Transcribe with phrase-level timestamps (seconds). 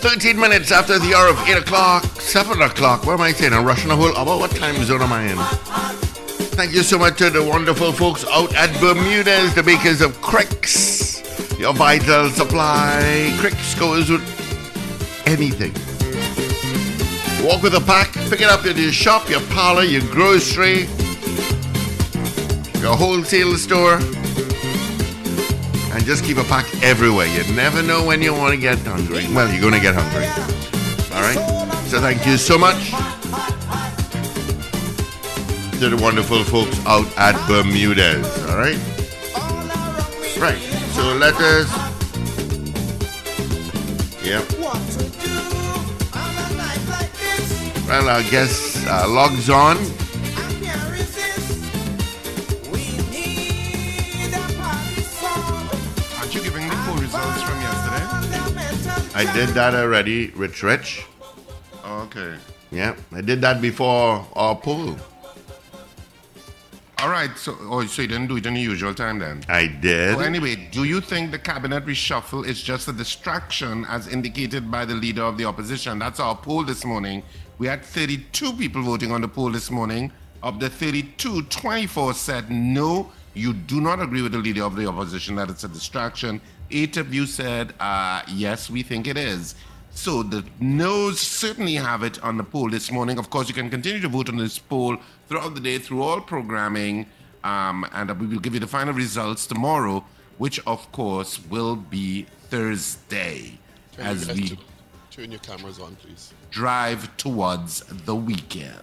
[0.00, 3.04] 13 minutes after the hour of 8 o'clock, 7 o'clock.
[3.04, 3.52] What am I saying?
[3.52, 4.12] I'm rushing a whole.
[4.40, 5.36] What time zone am I in?
[6.56, 11.58] Thank you so much to the wonderful folks out at Bermudez, the makers of Crix.
[11.58, 13.30] Your vital supply.
[13.40, 14.22] Crix goes with
[15.26, 15.74] anything.
[17.46, 20.88] Walk with a pack, pick it up at your shop, your parlor, your grocery,
[22.80, 24.00] your wholesale store,
[26.10, 27.28] just keep a pack everywhere.
[27.28, 29.24] You never know when you want to get hungry.
[29.32, 30.26] Well, you're going to get hungry.
[31.14, 31.38] All right?
[31.86, 32.90] So thank you so much
[35.78, 38.26] to the wonderful folks out at Bermudez.
[38.50, 38.76] All right?
[40.36, 40.58] Right.
[40.94, 41.70] So let us.
[44.24, 44.50] Yep.
[47.86, 49.76] Well, I guess uh, logs on.
[59.20, 61.04] I did that already, Rich Rich.
[61.84, 62.36] Okay.
[62.70, 64.96] Yeah, I did that before our poll.
[67.00, 67.28] All right.
[67.36, 69.42] So, oh, so you didn't do it in the usual time then?
[69.46, 70.16] I did.
[70.16, 74.86] Well, anyway, do you think the cabinet reshuffle is just a distraction as indicated by
[74.86, 75.98] the leader of the opposition?
[75.98, 77.22] That's our poll this morning.
[77.58, 80.12] We had 32 people voting on the poll this morning.
[80.42, 84.86] Of the 32, 24 said no, you do not agree with the leader of the
[84.86, 86.40] opposition that it's a distraction.
[86.70, 89.54] Eight of you said, uh, yes, we think it is.
[89.92, 93.18] So the no's certainly have it on the poll this morning.
[93.18, 94.96] Of course, you can continue to vote on this poll
[95.28, 97.06] throughout the day through all programming,
[97.42, 100.04] um, and we will give you the final results tomorrow,
[100.38, 103.58] which of course will be Thursday,
[103.92, 104.56] Turn as your, we tu-
[105.10, 106.32] turn your cameras on, please.
[106.52, 108.74] drive towards the weekend.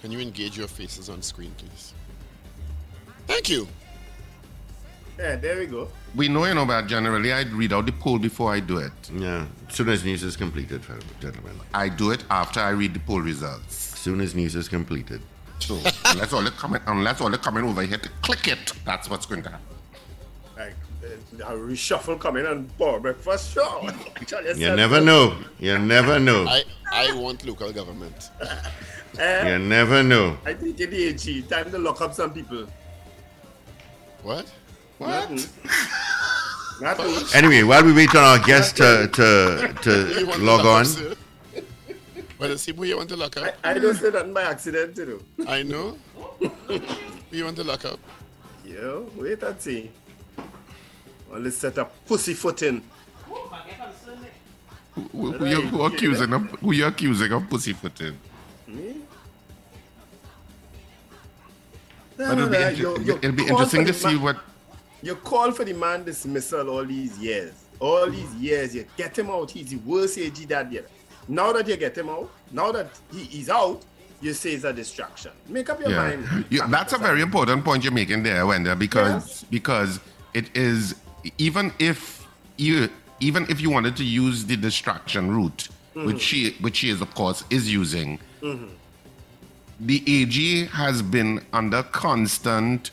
[0.00, 1.92] Can you engage your faces on screen, please?
[3.30, 3.68] Thank you.
[5.18, 5.88] Yeah, there we go.
[6.16, 8.92] We know, you know, but generally I'd read out the poll before I do it.
[9.14, 11.52] Yeah, as soon as news is completed, fellow gentlemen.
[11.72, 13.92] I do it after I read the poll results.
[13.94, 15.20] As soon as news is completed.
[15.60, 19.08] So unless all the comment, unless all the coming over here to click it, that's
[19.10, 19.66] what's going to happen.
[20.56, 20.74] Like,
[21.04, 23.88] uh, a reshuffle coming and board breakfast show.
[24.56, 25.36] You never know.
[25.58, 26.46] You never know.
[26.48, 28.30] I, I want local government.
[29.18, 30.36] eh, You never know.
[30.46, 32.66] I think in the AG, time to lock up some people.
[34.22, 34.52] What?
[34.98, 35.38] Nothing.
[36.80, 37.14] Nothing.
[37.34, 41.14] Anyway, while we wait on our guest to, to, to log on, up, sir?
[42.38, 43.54] Well, see who you want to lock up.
[43.62, 45.46] I don't say that by accident, you know.
[45.46, 45.98] I know.
[46.38, 46.80] Who
[47.30, 48.00] you want to lock up?
[48.64, 49.90] Yo, wait and see.
[51.30, 52.82] Well, let's set up pussyfooting.
[54.94, 58.16] Who, who, who, you, who accusing of who you accusing of pussyfooting?
[62.28, 64.36] But it'll be, inter- you- you it'll be interesting to see man- what.
[65.02, 67.52] You call for the man dismissal all these years.
[67.78, 69.50] All these years, you get him out.
[69.50, 70.84] He's the worst AG that year.
[71.26, 73.82] Now that you get him out, now that he is out,
[74.20, 75.30] you say it's a distraction.
[75.48, 76.44] Make up your Yeah, mind.
[76.50, 80.00] You- that's a very important point you're making there, Wenda, because because
[80.34, 80.94] it is
[81.38, 82.26] even if
[82.58, 86.18] you even if you wanted to use the distraction route, which mm-hmm.
[86.18, 88.66] she which she is of course is using, mm-hmm.
[89.80, 92.90] The AG has been under constant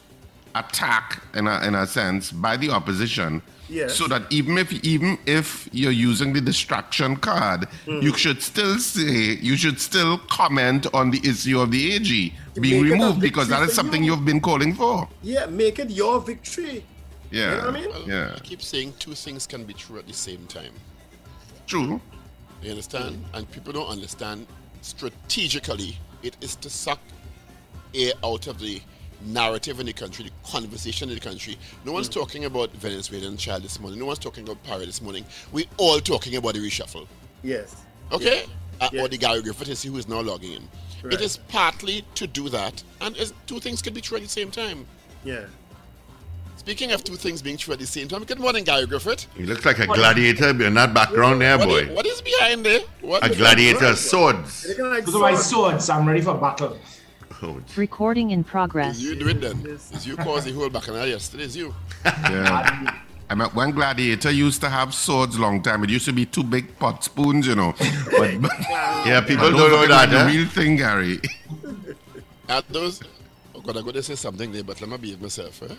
[0.55, 3.41] attack in a, in a sense by the opposition.
[3.69, 3.95] Yes.
[3.95, 7.99] So that even if even if you're using the distraction card, hmm.
[7.99, 12.83] you should still say you should still comment on the issue of the AG being
[12.83, 14.13] Make removed because that victory is for something you.
[14.13, 15.09] you've been calling for.
[15.21, 16.85] Yeah, make it your victory.
[17.29, 17.41] Yeah.
[17.41, 17.89] You know what I mean?
[17.89, 18.35] Well, Yeah.
[18.38, 20.71] I keep saying two things can be true at the same time.
[21.65, 22.00] True.
[22.62, 23.23] You understand?
[23.33, 24.47] And people don't understand
[24.81, 26.99] strategically it is to suck
[27.93, 28.81] air out of the
[29.25, 31.57] narrative in the country, the conversation in the country.
[31.85, 33.99] No one's talking about Venezuelan child this morning.
[33.99, 35.25] No one's talking about Paria this morning.
[35.51, 37.07] We're all talking about the reshuffle.
[37.43, 37.75] Yes.
[38.11, 38.45] Okay?
[38.79, 39.01] Uh, Yeah.
[39.03, 40.67] Or the Gary Griffith is who is now logging in.
[41.03, 41.13] Right.
[41.13, 43.15] It is partly to do that, and
[43.47, 44.85] two things can be true at the same time.
[45.23, 45.45] Yeah.
[46.57, 49.27] Speaking of two things being true at the same time, good morning, Gary Griffith.
[49.38, 51.77] he looks like a gladiator in that background there, What boy.
[51.80, 52.81] is- what is behind there?
[53.01, 54.65] What A gladiator, swords.
[54.68, 55.89] Looking like Those are my swords.
[55.89, 56.77] I'm ready for battle.
[57.44, 58.98] Oh, Recording in progress.
[58.98, 59.65] Is You do it then.
[59.94, 61.44] Is you caused the whole back and yesterday.
[61.44, 61.74] It's you.
[62.06, 62.92] Yeah.
[63.30, 66.44] I mean, when Gladiator used to have swords long time, it used to be two
[66.44, 67.74] big pot spoons, you know.
[68.18, 68.51] But, but
[69.06, 70.10] Yeah, people those don't know that.
[70.10, 71.19] The real thing, Gary.
[72.50, 73.01] At those.
[73.69, 75.61] Oh God, I'm going to say something there, but let me behave myself.
[75.63, 75.75] Eh?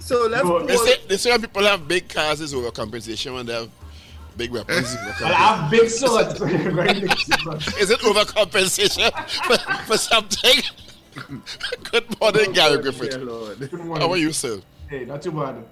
[0.00, 3.52] So let's Go- They say, they say people have big cars is overcompensation when they
[3.52, 3.68] have
[4.36, 4.96] big weapons.
[5.20, 6.38] Well, I have big swords.
[6.40, 7.68] Very big swords.
[7.78, 9.12] Is it overcompensation
[9.44, 10.62] for, for something?
[11.92, 13.14] Good morning, Gary Griffith.
[14.00, 14.60] How are you, sir?
[14.88, 15.64] Hey, not too bad.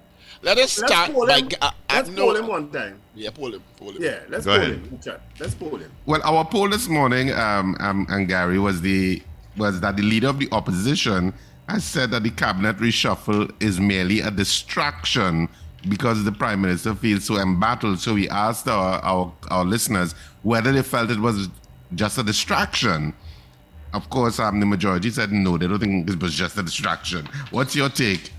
[0.43, 1.39] Let us Let's start pull by.
[1.39, 1.49] him.
[1.49, 3.01] g- I, I Let's know- pull him one time.
[3.15, 3.63] Yeah, pull him.
[3.77, 4.03] Pull him.
[4.03, 4.77] Yeah, let's Go pull ahead.
[4.79, 5.21] him.
[5.41, 5.91] Let's pull him.
[6.05, 9.23] Well, our poll this morning, um, um, and Gary was the
[9.57, 11.33] was that the leader of the opposition
[11.69, 15.49] has said that the cabinet reshuffle is merely a distraction
[15.89, 17.99] because the prime minister feels so embattled.
[18.01, 21.49] So we asked our, our our listeners whether they felt it was
[21.95, 23.15] just a distraction.
[23.93, 25.57] Of course, um, the majority said no.
[25.57, 27.29] They don't think it was just a distraction.
[27.51, 28.33] What's your take?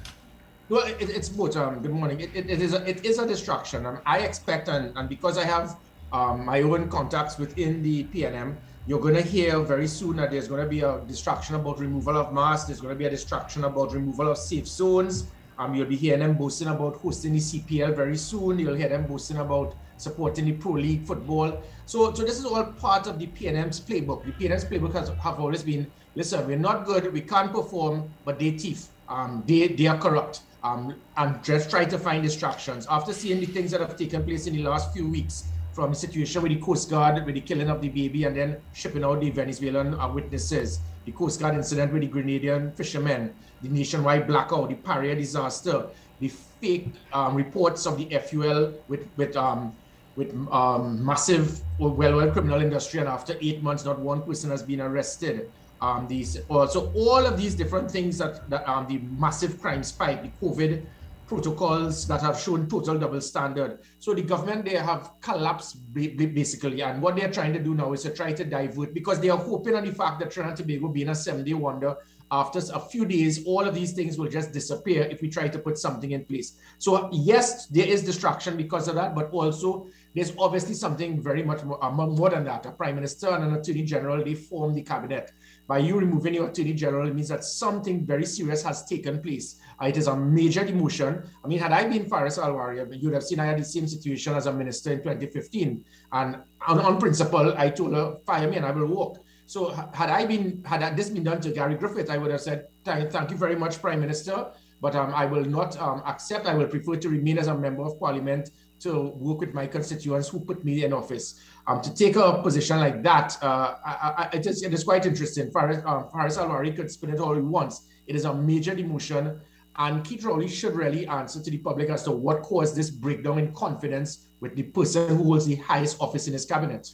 [0.69, 1.55] Well, it, it's both.
[1.55, 2.19] Um, good morning.
[2.19, 3.85] It, it, it is a, it is a distraction.
[3.85, 5.77] Um, I expect, and, and because I have
[6.11, 8.55] um, my own contacts within the PNM,
[8.87, 12.15] you're going to hear very soon that there's going to be a distraction about removal
[12.15, 12.67] of masks.
[12.67, 15.25] There's going to be a distraction about removal of safe zones.
[15.59, 18.59] Um, you'll be hearing them boasting about hosting the CPL very soon.
[18.59, 21.61] You'll hear them boasting about supporting the Pro League football.
[21.85, 24.23] So, so this is all part of the PNM's playbook.
[24.23, 28.39] The PNM's playbook has have always been: listen, we're not good, we can't perform, but
[28.39, 28.87] they thief.
[29.09, 30.41] Um, they they are corrupt.
[30.63, 32.87] Um, and just try to find distractions.
[32.89, 35.45] After seeing the things that have taken place in the last few weeks,
[35.77, 38.57] from the situation with the Coast Guard, with the killing of the baby, and then
[38.73, 43.31] shipping out the Venezuelan uh, witnesses, the Coast Guard incident with the Grenadian fishermen,
[43.61, 45.85] the nationwide blackout, the Paria disaster,
[46.19, 49.71] the fake um, reports of the FUL with with um,
[50.15, 54.81] with um, massive well-oiled criminal industry, and after eight months, not one person has been
[54.81, 55.51] arrested.
[55.79, 60.23] Um, these also all of these different things that, that um, the massive crime spike,
[60.23, 60.81] the COVID
[61.27, 63.79] protocols that have shown total double standard.
[63.99, 67.75] So the government they have collapsed ba- ba- basically, and what they're trying to do
[67.75, 70.59] now is to try to divert because they are hoping on the fact that Trinidad
[70.59, 71.97] and Tobago being a seven-day wonder,
[72.29, 75.59] after a few days, all of these things will just disappear if we try to
[75.59, 76.57] put something in place.
[76.77, 81.63] So yes, there is distraction because of that, but also there's obviously something very much
[81.63, 82.65] more, uh, more than that.
[82.65, 85.31] A prime minister and an attorney general they form the cabinet.
[85.67, 89.59] By you removing your attorney general, it means that something very serious has taken place.
[89.81, 91.27] Uh, it is a major demotion.
[91.43, 94.33] I mean, had I been Faris Al-Rawi, you'd have seen I had the same situation
[94.33, 95.83] as a minister in 2015.
[96.13, 96.37] And
[96.67, 99.19] on, on principle, I told her, fire me and I will walk.
[99.45, 102.67] So had I been, had this been done to Gary Griffith, I would have said,
[102.83, 106.67] thank, you very much, Prime Minister, but um, I will not um, accept, I will
[106.67, 110.63] prefer to remain as a member of parliament to work with my constituents who put
[110.63, 111.39] me in office.
[111.65, 115.05] Um, to take a position like that, uh, I, I, it, is, it is quite
[115.05, 115.51] interesting.
[115.51, 117.87] Faris, um, Faris Al-Rawi could spin it all he wants.
[118.07, 119.39] It is a major demotion,
[119.77, 123.39] and Keith Rowley should really answer to the public as to what caused this breakdown
[123.39, 126.89] in confidence with the person who holds the highest office in his cabinet.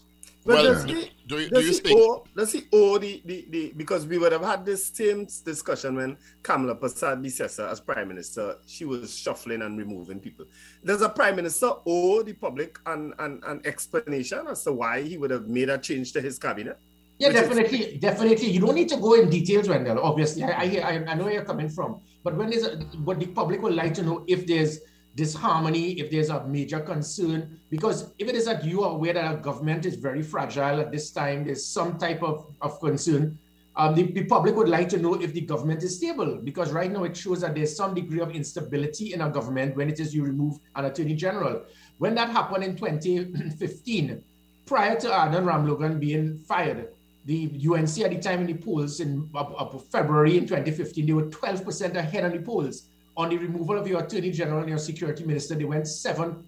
[0.46, 2.64] But Well, does do- he, do you- do does you he think- owe, does he
[2.74, 7.72] owe the, the, the, because we would have had this same discussion when Kamala Persad-Bissessar
[7.72, 10.46] as prime minister, she was shuffling and removing people.
[10.84, 15.18] Does a prime minister owe the public an, an, an explanation as to why he
[15.18, 16.78] would have made a change to his cabinet?
[17.20, 18.48] Yeah, Which is- definitely, definitely.
[18.48, 20.00] You don't need to go in details, Wendell.
[20.00, 22.02] Obviously, I, I, I know where you're coming from.
[22.24, 24.80] But when is there's, a, the public would like to know if there's
[25.16, 29.26] disharmony, if there's a major concern, because if it is that you are aware that
[29.26, 33.38] our government is very fragile at this time, there's some type of, of concern.
[33.76, 36.92] Um, the, the public would like to know if the government is stable, because right
[36.92, 40.14] now it shows that there's some degree of instability in our government when it is
[40.14, 41.64] you remove an attorney general.
[41.98, 44.24] When that happened in 2015,
[44.66, 46.90] prior to Anand Ramlogan being fired,
[47.26, 51.14] the UNC at the time in the polls in up, up February in 2015, they
[51.14, 52.90] were 12% ahead on the polls.
[53.16, 56.44] On the removal of your attorney general and your security minister, they went 7%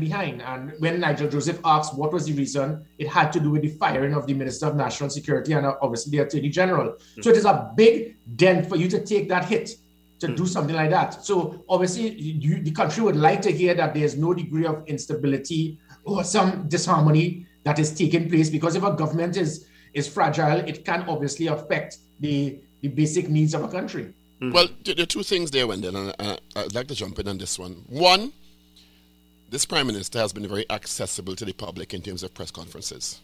[0.00, 0.42] behind.
[0.42, 3.68] And when Nigel Joseph asked what was the reason, it had to do with the
[3.68, 6.96] firing of the Minister of National Security and uh, obviously the Attorney General.
[7.22, 9.70] So it is a big dent for you to take that hit
[10.20, 11.24] to do something like that.
[11.24, 15.78] So obviously, you, the country would like to hear that there's no degree of instability
[16.04, 20.84] or some disharmony that is taking place because if a government is is fragile, it
[20.84, 24.12] can obviously affect the the basic needs of a country.
[24.40, 24.52] Mm-hmm.
[24.52, 27.18] Well, there there are two things there, Wendell, and uh, uh, I'd like to jump
[27.18, 27.84] in on this one.
[27.88, 28.32] One,
[29.50, 33.20] this prime minister has been very accessible to the public in terms of press conferences.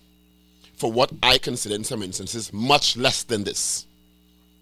[0.76, 3.86] For what I consider, in some instances, much less than this.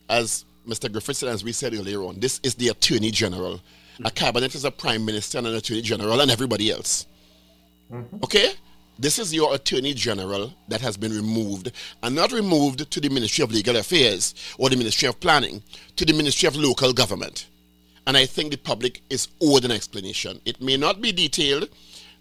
[0.09, 0.91] As Mr.
[0.91, 3.61] Griffith said, as we said earlier on, this is the attorney general.
[4.05, 7.07] A cabinet is a prime minister and an attorney general and everybody else.
[7.93, 8.25] Mm-hmm.
[8.25, 8.53] Okay?
[8.99, 11.71] This is your Attorney General that has been removed,
[12.03, 15.63] and not removed to the Ministry of Legal Affairs or the Ministry of Planning,
[15.97, 17.47] to the Ministry of Local Government.
[18.07, 20.41] And I think the public is owed an explanation.
[20.45, 21.69] It may not be detailed,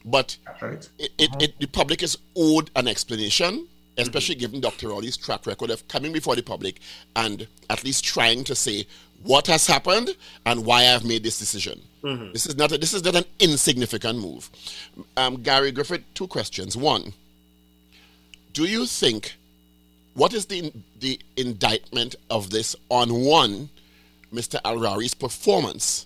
[0.06, 0.88] but right.
[1.00, 4.42] it, it, it, the public is owed an explanation, especially mm-hmm.
[4.42, 4.90] given Dr.
[4.90, 6.80] Rowley's track record of coming before the public
[7.16, 8.86] and at least trying to say
[9.24, 11.82] what has happened and why I've made this decision.
[12.04, 12.34] Mm-hmm.
[12.34, 14.50] This is not a, this is not an insignificant move.
[15.16, 16.78] Um, Gary Griffith, two questions.
[16.78, 17.14] One,
[18.54, 19.36] do you think
[20.14, 23.70] what is the the indictment of this on one,
[24.34, 24.60] Mr.
[24.64, 26.06] Al-Rawi's performance,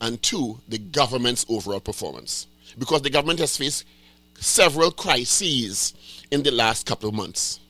[0.00, 2.46] and two, the government's overall performance?
[2.78, 3.84] Because the government has faced
[4.40, 5.94] several crises
[6.30, 7.60] in the last couple of months.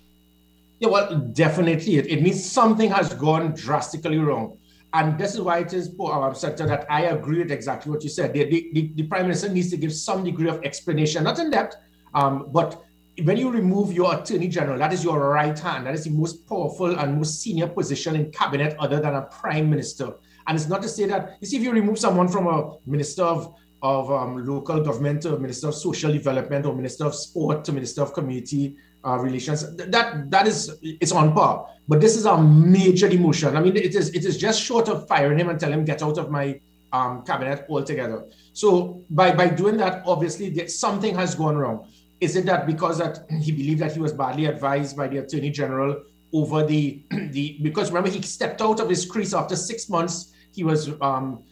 [0.80, 1.96] Yeah, well, definitely.
[1.96, 4.58] It, it means something has gone drastically wrong.
[4.94, 8.02] And this is why it is poor our sector that I agree with exactly what
[8.02, 8.32] you said.
[8.32, 11.76] The, the, the, Prime Minister needs to give some degree of explanation, not in depth,
[12.14, 12.82] um, but
[13.25, 16.48] when you remove your Attorney General, that is your right hand, that is the most
[16.48, 20.14] powerful and most senior position in cabinet other than a Prime Minister.
[20.46, 23.25] And it's not to say that, you see, if you remove someone from a Minister
[23.25, 27.73] of of um, local government to Minister of Social Development or Minister of Sport to
[27.73, 29.76] Minister of Community uh, Relations.
[29.76, 31.68] That that is it's on par.
[31.87, 33.56] But this is a major demotion.
[33.56, 36.02] I mean, it is it is just short of firing him and telling him get
[36.02, 36.61] out of my
[36.92, 38.26] um, cabinet altogether.
[38.52, 41.88] So by by doing that, obviously something has gone wrong.
[42.20, 45.50] Is it that because that he believed that he was badly advised by the Attorney
[45.50, 50.32] General over the the because remember he stepped out of his crease after six months.
[50.52, 51.44] He was um,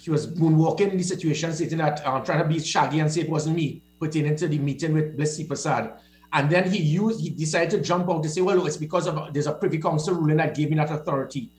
[0.00, 3.22] he was moonwalking in the situation, sitting at uh, trying to be shaggy and say
[3.22, 5.98] it wasn't me, putting into the meeting with Bliss Seepersad.
[6.32, 9.32] And then he used, he decided to jump out to say, well, it's because of
[9.32, 11.50] there's a Privy Council ruling that gave me that authority.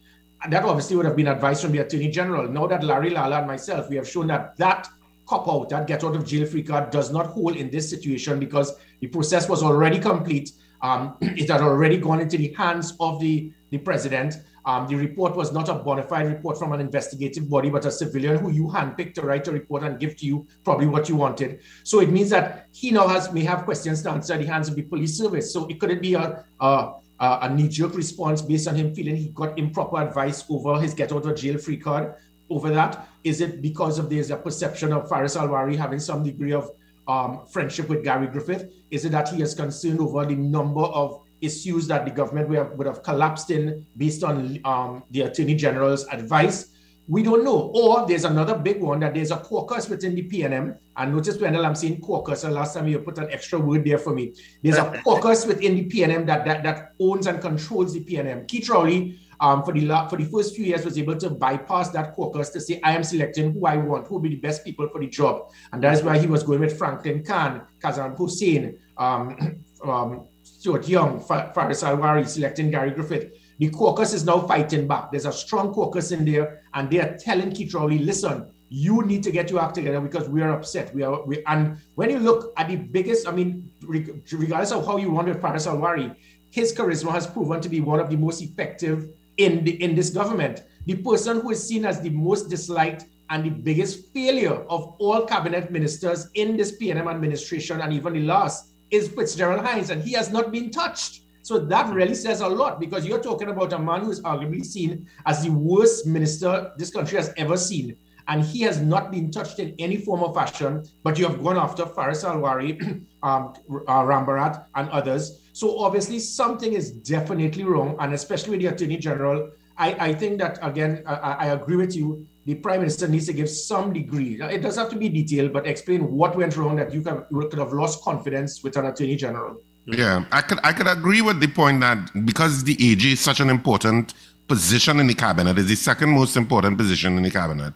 [0.43, 2.47] And that obviously would have been advice from the Attorney General.
[2.49, 4.87] Now that Larry Lalla and myself, we have shown that that
[5.25, 8.39] cop out, that get out of jail free card does not hold in this situation
[8.39, 10.51] because the process was already complete.
[10.81, 14.35] Um, it had already gone into the hands of the, the president.
[14.65, 17.91] Um, the report was not a bona fide report from an investigative body, but a
[17.91, 21.15] civilian who you handpicked to write a report and give to you probably what you
[21.15, 21.59] wanted.
[21.83, 24.75] So it means that he now has may have questions to answer the hands of
[24.75, 25.53] the police service.
[25.53, 29.59] So it couldn't be a, a, a knee-jerk response based on him feeling he got
[29.59, 32.15] improper advice over his get out of jail free card.
[32.49, 36.53] Over that, is it because of there's a perception of Faris Al-Rawi having some degree
[36.53, 36.71] of
[37.07, 38.71] um, friendship with Gary Griffith?
[38.89, 42.57] Is it that he is concerned over the number of issues that the government would
[42.57, 46.71] have, would have collapsed in based on um, the Attorney General's advice.
[47.07, 47.71] We don't know.
[47.73, 50.77] Or there's another big one that there's a caucus within the PNM.
[50.97, 52.41] And notice, Wendell, I'm saying caucus.
[52.41, 54.33] The last time you put an extra word there for me.
[54.63, 58.47] There's a caucus within the PNM that, that, that owns and controls the PNM.
[58.47, 62.15] Keith Rowley, um, for, the, for the first few years, was able to bypass that
[62.15, 64.87] caucus to say, I am selecting who I want, who will be the best people
[64.89, 65.51] for the job.
[65.73, 70.27] And that is why he was going with Franklin Khan, Kazim Hosein, um, um,
[70.65, 73.37] Stuart Young, Faris Al-Rawi selecting Gary Griffith.
[73.59, 75.11] The caucus is now fighting back.
[75.11, 79.21] There's a strong caucus in there, and they are telling Keith Rowley, listen, you need
[79.25, 80.91] to get your act together because we are upset.
[80.95, 84.97] We are, we, and when you look at the biggest, I mean, regardless of how
[84.97, 86.15] you want with Faris Al-Rawi,
[86.49, 90.09] his charisma has proven to be one of the most effective in the in this
[90.09, 90.63] government.
[90.87, 95.27] The person who is seen as the most disliked and the biggest failure of all
[95.27, 100.13] cabinet ministers in this PNM administration and even the last is Fitzgerald Hinds, and he
[100.13, 101.21] has not been touched.
[101.41, 104.65] So that really says a lot because you're talking about a man who is arguably
[104.65, 107.95] seen as the worst minister this country has ever seen.
[108.27, 111.57] And he has not been touched in any form or fashion, but you have gone
[111.57, 113.53] after Faris Al-Rawi, um,
[113.87, 115.41] uh, Rambharat, and others.
[115.53, 119.51] So obviously something is definitely wrong, and especially with the Attorney General.
[119.77, 123.33] I, I think that, again, I, I agree with you the prime minister needs to
[123.33, 124.39] give some degree.
[124.39, 127.73] It doesn't have to be detailed, but explain what went wrong that you, could have
[127.73, 129.61] lost confidence with an attorney general.
[129.85, 133.39] Yeah, I could I could agree with the point that because the AG is such
[133.39, 134.15] an important
[134.47, 137.73] position in the cabinet, is the second most important position in the cabinet,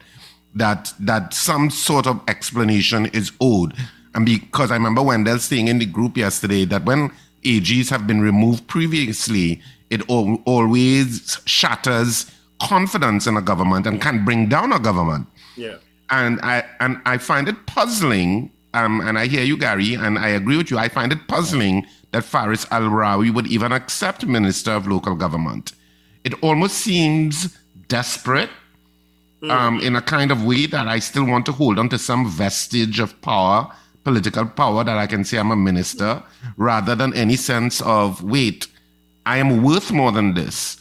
[0.56, 3.76] that that some sort of explanation is owed.
[4.16, 7.12] And because I remember Wendell saying in the group yesterday that when
[7.44, 9.62] AGs have been removed previously,
[9.92, 15.28] it always shatters confidence in a government and can bring down a government.
[15.56, 15.78] Yeah.
[16.10, 18.52] And I and I find it puzzling.
[18.72, 20.78] Um, and I hear you, Gary, and I agree with you.
[20.78, 25.72] I find it puzzling that Faris Al-Rawi would even accept Minister of Local Government.
[26.24, 28.52] It almost seems desperate
[29.42, 29.50] mm.
[29.50, 32.30] um, in a kind of way that I still want to hold on to some
[32.30, 33.72] vestige of power,
[34.04, 36.22] political power, that I can say I'm a minister,
[36.56, 38.68] rather than any sense of, wait,
[39.26, 40.79] I am worth more than this.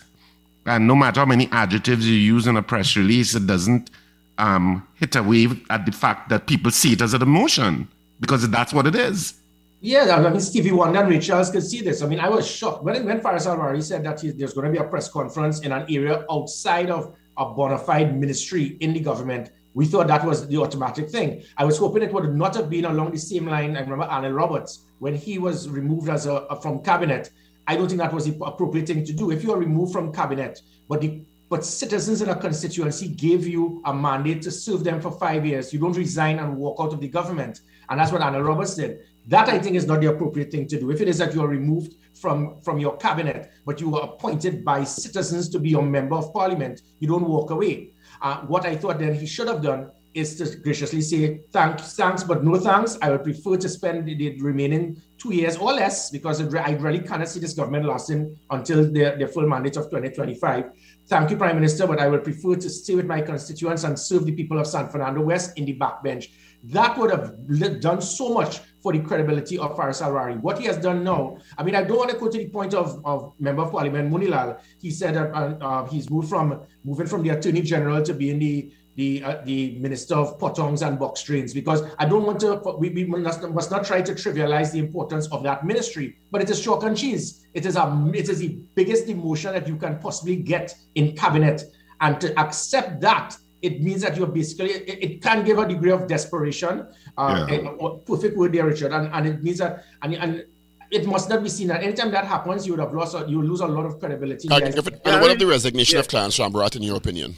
[0.68, 3.90] And no matter how many adjectives you use in a press release, it doesn't
[4.37, 7.88] um, hit away at the fact that people see it as an emotion
[8.20, 9.34] because that's what it is.
[9.80, 12.02] Yeah, I mean, Stevie Wonder and Ray Charles could see this.
[12.02, 14.72] I mean, I was shocked when, when Faris Al-Rawi said that he, there's going to
[14.72, 19.00] be a press conference in an area outside of a bona fide ministry in the
[19.00, 19.52] government.
[19.75, 21.44] We thought that was the automatic thing.
[21.56, 23.76] I was hoping it would not have been along the same line.
[23.76, 27.30] I remember Anil Roberts when he was removed as a, a from cabinet.
[27.68, 29.30] I don't think that was the appropriate thing to do.
[29.30, 33.80] If you are removed from cabinet, but the but citizens in a constituency gave you
[33.87, 35.72] a mandate to serve them for five years.
[35.72, 37.62] You don't resign and walk out of the government.
[37.88, 38.98] And that's what Anil Roberts did.
[39.26, 40.90] That I think is not the appropriate thing to do.
[40.90, 44.62] If it is that you are removed from, from your cabinet, but you were appointed
[44.62, 47.94] by citizens to be your member of parliament, you don't walk away.
[48.20, 52.22] Uh, what I thought then he should have done is to graciously say thanks, thanks,
[52.22, 52.98] but no thanks.
[53.00, 57.28] I would prefer to spend the, remaining two years or less because I really cannot
[57.28, 60.70] see this government lasting until their, their full mandate of 2025.
[61.06, 64.25] Thank you, Prime Minister, but I would prefer to stay with my constituents and serve
[64.26, 66.26] the people of San Fernando West in the backbench.
[66.64, 70.40] That would have done so much for the credibility of Faris Al-Rawi.
[70.40, 72.75] What he has done now, I mean, I don't want to go to the point
[72.75, 74.60] of, of Member of Parliament Moonilal.
[74.80, 78.38] He said that uh, uh, he's moved from moving from the Attorney General to being
[78.38, 82.56] the the uh, the Minister of Pottongs and Box Trains because I don't want to.
[82.78, 86.18] We, we must, must not try to trivialize the importance of that ministry.
[86.32, 87.46] But it is chalk and cheese.
[87.54, 91.62] It is a it is the biggest emotion that you can possibly get in cabinet,
[92.00, 95.92] and to accept that it means that you're basically it, it can give a degree
[95.92, 96.88] of desperation.
[97.16, 97.56] Uh, yeah.
[97.56, 100.44] a, a perfect word there, Richard, and, and it means that and, and
[100.90, 103.60] it must not be seen that anytime that happens, you would have lost, you lose
[103.60, 104.48] a lot of credibility.
[104.50, 104.74] And
[105.20, 106.00] what of the resignation yeah.
[106.00, 107.36] of Clarence Rambharat, in your opinion?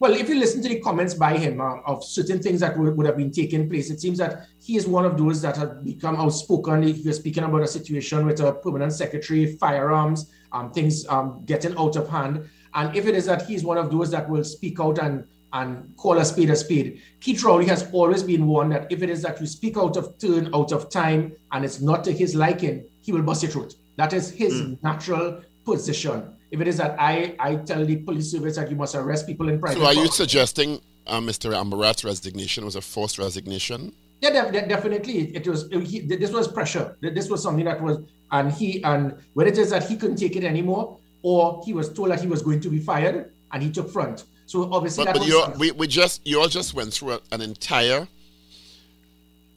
[0.00, 2.96] Well, if you listen to the comments by him uh, of certain things that would,
[2.96, 5.84] would have been taking place, it seems that he is one of those that have
[5.84, 6.84] become outspoken.
[6.84, 11.76] He was speaking about a situation with a permanent secretary, firearms, um, things um, getting
[11.76, 12.48] out of hand.
[12.74, 15.96] And if it is that he's one of those that will speak out and and
[15.96, 17.00] call a spade a spade.
[17.20, 20.18] Keith Rowley has always been one that if it is that you speak out of
[20.18, 23.74] turn, out of time, and it's not to his liking, he will bust your throat.
[23.96, 24.82] That is his mm.
[24.82, 26.36] natural position.
[26.50, 29.48] If it is that I, I tell the police service that you must arrest people
[29.48, 29.78] in private.
[29.78, 31.52] So are you suggesting uh, Mr.
[31.52, 33.92] Rambharat's resignation was a forced resignation?
[34.20, 35.34] Yeah, de- definitely.
[35.36, 35.68] It was.
[35.70, 36.96] He, this was pressure.
[37.00, 37.98] This was something that was,
[38.32, 41.92] and he, and whether it is that he couldn't take it anymore, or he was
[41.92, 44.24] told that he was going to be fired, and he took front.
[44.46, 48.08] So obviously, but, but we we just you all just went through a, an entire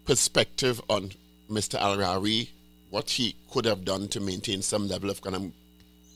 [0.06, 1.12] perspective on
[1.50, 1.80] Mr.
[1.80, 2.50] Al-Rawi,
[2.90, 5.52] what he could have done to maintain some level of kind of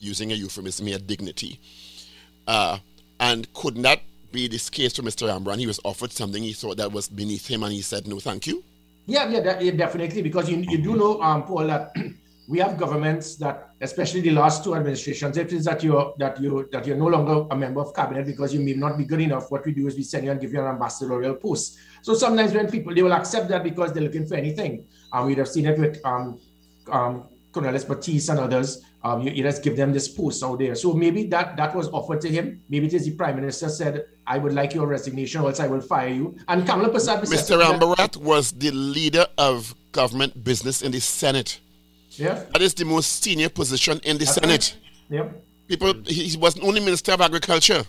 [0.00, 1.60] using a euphemism here, dignity.
[2.46, 2.78] Uh,
[3.20, 4.00] and could not
[4.32, 5.28] be this case for Mr.
[5.28, 5.58] Rambharat.
[5.58, 8.46] He was offered something he thought that was beneath him and he said, no, thank
[8.46, 8.62] you.
[9.06, 10.22] Yeah, yeah, that, yeah definitely.
[10.22, 11.94] Because you, you do know, um, Paul, that
[12.48, 16.40] we have governments that, especially the last two administrations, if it is that you're that
[16.40, 19.20] you that you're no longer a member of cabinet because you may not be good
[19.20, 19.50] enough.
[19.50, 21.78] What we do is we send you and give you an ambassadorial post.
[22.02, 24.86] So sometimes when people they will accept that because they're looking for anything.
[25.12, 26.40] Um, we'd have seen it with um,
[26.90, 30.74] um, Cornelius Batiste and others um, you, you just give them this post out there.
[30.74, 32.60] So maybe that that was offered to him.
[32.68, 35.68] Maybe it is the prime minister said, "I would like your resignation, or else I
[35.68, 37.60] will fire you." And Kamala Persad, Mr.
[37.62, 41.60] Rambharat was the leader of government business in the Senate.
[42.10, 44.76] Yeah, that is the most senior position in the That's Senate.
[45.08, 45.18] Right.
[45.18, 45.28] Yeah,
[45.68, 45.94] people.
[46.06, 47.84] He was only minister of agriculture.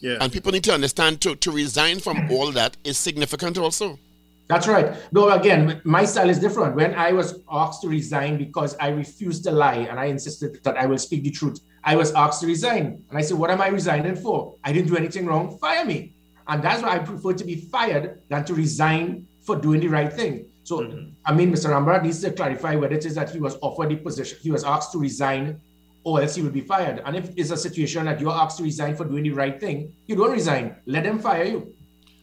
[0.00, 3.98] Yeah, and people need to understand to to resign from all that is significant also.
[4.46, 4.94] That's right.
[5.10, 6.76] No, again, my style is different.
[6.76, 10.76] When I was asked to resign because I refused to lie and I insisted that
[10.76, 13.02] I will speak the truth, I was asked to resign.
[13.08, 14.54] And I said, What am I resigning for?
[14.62, 15.58] I didn't do anything wrong.
[15.58, 16.14] Fire me.
[16.46, 20.12] And that's why I prefer to be fired than to resign for doing the right
[20.12, 20.46] thing.
[20.62, 21.10] So, mm-hmm.
[21.24, 21.70] I mean, Mr.
[21.70, 24.64] Rambharat needs to clarify whether it is that he was offered the position, he was
[24.64, 25.60] asked to resign,
[26.04, 27.02] or else he will be fired.
[27.04, 29.92] And if it's a situation that you're asked to resign for doing the right thing,
[30.06, 30.76] you don't resign.
[30.86, 31.74] Let them fire you.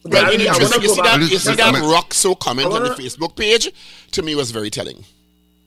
[0.04, 2.90] Well, you, see, see that, you see that rock so comment wanna...
[2.90, 3.72] on the Facebook page?
[4.12, 5.04] To me, was very telling.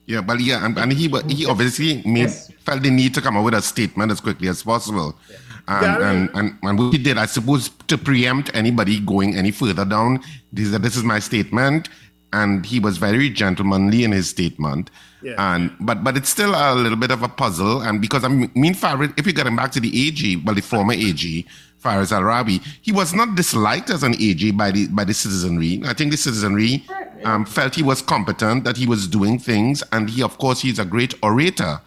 [0.06, 2.52] Yeah, but yeah, and, and he he obviously made yes.
[2.60, 5.18] felt the need to come up with a statement as quickly as possible.
[5.28, 5.36] Yeah.
[5.68, 9.84] And, and, and, and what he did, I suppose, to preempt anybody going any further
[9.84, 10.22] down,
[10.52, 11.88] this, this is my statement.
[12.32, 14.90] And he was very gentlemanly in his statement.
[15.22, 15.34] Yeah.
[15.38, 17.80] And but but it's still a little bit of a puzzle.
[17.80, 20.60] And because I mean, Farid, if you get him back to the AG, well, the
[20.60, 21.46] former AG,
[21.86, 25.80] Faris Al-Rawi, he was not disliked as an AG by the by the citizenry.
[25.84, 26.84] I think the citizenry
[27.22, 30.80] um, felt he was competent, that he was doing things, and he, of course, he's
[30.80, 31.80] a great orator,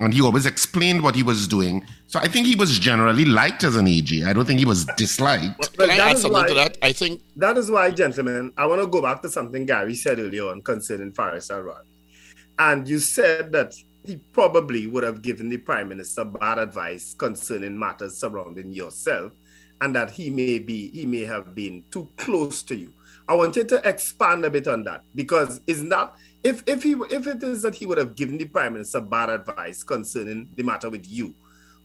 [0.00, 1.84] and he always explained what he was doing.
[2.06, 4.24] So I think he was generally liked as an AG.
[4.24, 5.58] I don't think he was disliked.
[5.58, 6.78] But, but Can I add something why, to that?
[6.80, 10.18] I think that is why, gentlemen, I want to go back to something Gary said
[10.18, 11.84] earlier on concerning Faris Al-Rawi.
[12.58, 17.78] And you said that he probably would have given the prime minister bad advice concerning
[17.78, 19.32] matters surrounding yourself
[19.82, 22.92] and that he may be he may have been too close to you
[23.28, 26.92] i want you to expand a bit on that because it's not if if he
[27.10, 30.62] if it is that he would have given the prime minister bad advice concerning the
[30.62, 31.34] matter with you,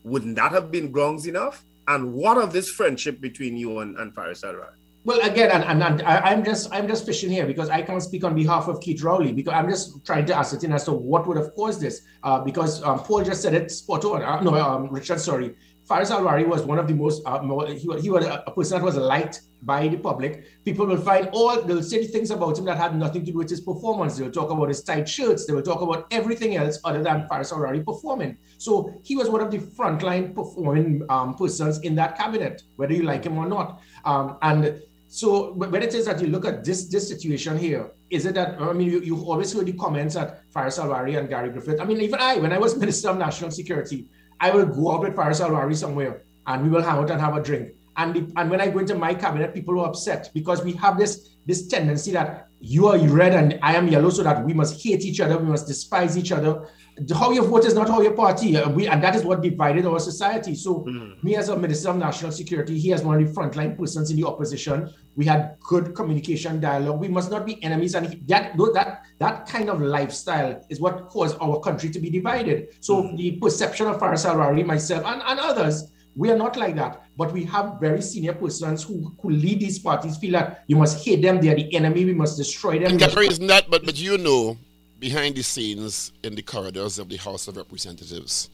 [0.04, 1.64] wouldn't that have been grounds enough?
[1.88, 4.74] And what of this friendship between you and, and Faris Al-Rawi?
[5.06, 8.04] Well, again, and, and, and I, am just I'm just fishing here because I can't
[8.04, 11.26] speak on behalf of Keith Rowley because I'm just trying to ascertain as to what
[11.28, 12.02] would have caused this.
[12.24, 14.22] Uh, because um, Paul just said it spot on.
[14.22, 15.56] Uh, no, um, Richard, sorry.
[15.88, 18.86] Faris Al-Rawi was one of the most, uh, more, he, he was a person that
[18.86, 20.46] was liked by the public.
[20.66, 23.50] People will find all, they'll say things about him that had nothing to do with
[23.50, 24.18] his performance.
[24.18, 25.46] They'll talk about his tight shirts.
[25.46, 28.38] They will talk about everything else other than Faris Al-Rawi performing.
[28.58, 33.04] So he was one of the frontline performing um, persons in that cabinet, whether you
[33.04, 33.82] like him or not.
[34.04, 38.26] Um, and so when it is that you look at this this situation here, is
[38.26, 41.50] it that I mean you, you've always heard the comments that Faris Al-Rawi and Gary
[41.50, 41.80] Griffith.
[41.80, 45.02] I mean, even I, when I was Minister of National Security, I will go out
[45.02, 47.72] with Faris Al-Rawi somewhere and we will hang out and have a drink.
[47.98, 50.98] And the, and when I go into my cabinet, people were upset because we have
[50.98, 54.84] this this tendency that you are red and I am yellow, so that we must
[54.84, 56.68] hate each other, we must despise each other.
[57.16, 59.86] How you vote is not how you party, uh, we, and that is what divided
[59.86, 60.56] our society.
[60.56, 61.24] So, mm.
[61.24, 64.18] me as a minister of national security, he as one of the frontline persons in
[64.18, 64.92] the opposition.
[65.16, 67.00] We had good communication dialogue.
[67.00, 71.38] We must not be enemies, and that that that kind of lifestyle is what caused
[71.40, 72.70] our country to be divided.
[72.82, 73.18] So, mm.
[73.18, 77.32] the perception of Faris Al-Rawi, myself, and, and others we are not like that, but
[77.32, 81.22] we have very senior persons who, who lead these parties feel that you must hate
[81.22, 82.92] them, they are the enemy, we must destroy them.
[82.92, 84.58] And Gary, isn't but, but you know,
[85.00, 88.50] behind the scenes in the corridors of the House of Representatives,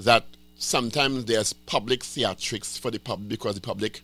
[0.00, 0.24] that
[0.56, 4.00] sometimes there's public theatrics for the public because the public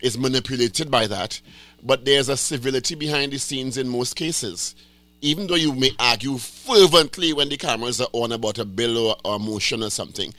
[0.00, 1.40] is manipulated by that,
[1.82, 4.76] but there's a civility behind the scenes in most cases.
[5.20, 9.16] Even though you may argue fervently when the cameras are on about a bill or,
[9.24, 10.32] or a motion or something,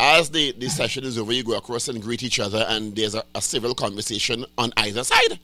[0.00, 3.14] as the, the session is over, you go across and greet each other, and there's
[3.14, 5.38] a, a civil conversation on either side.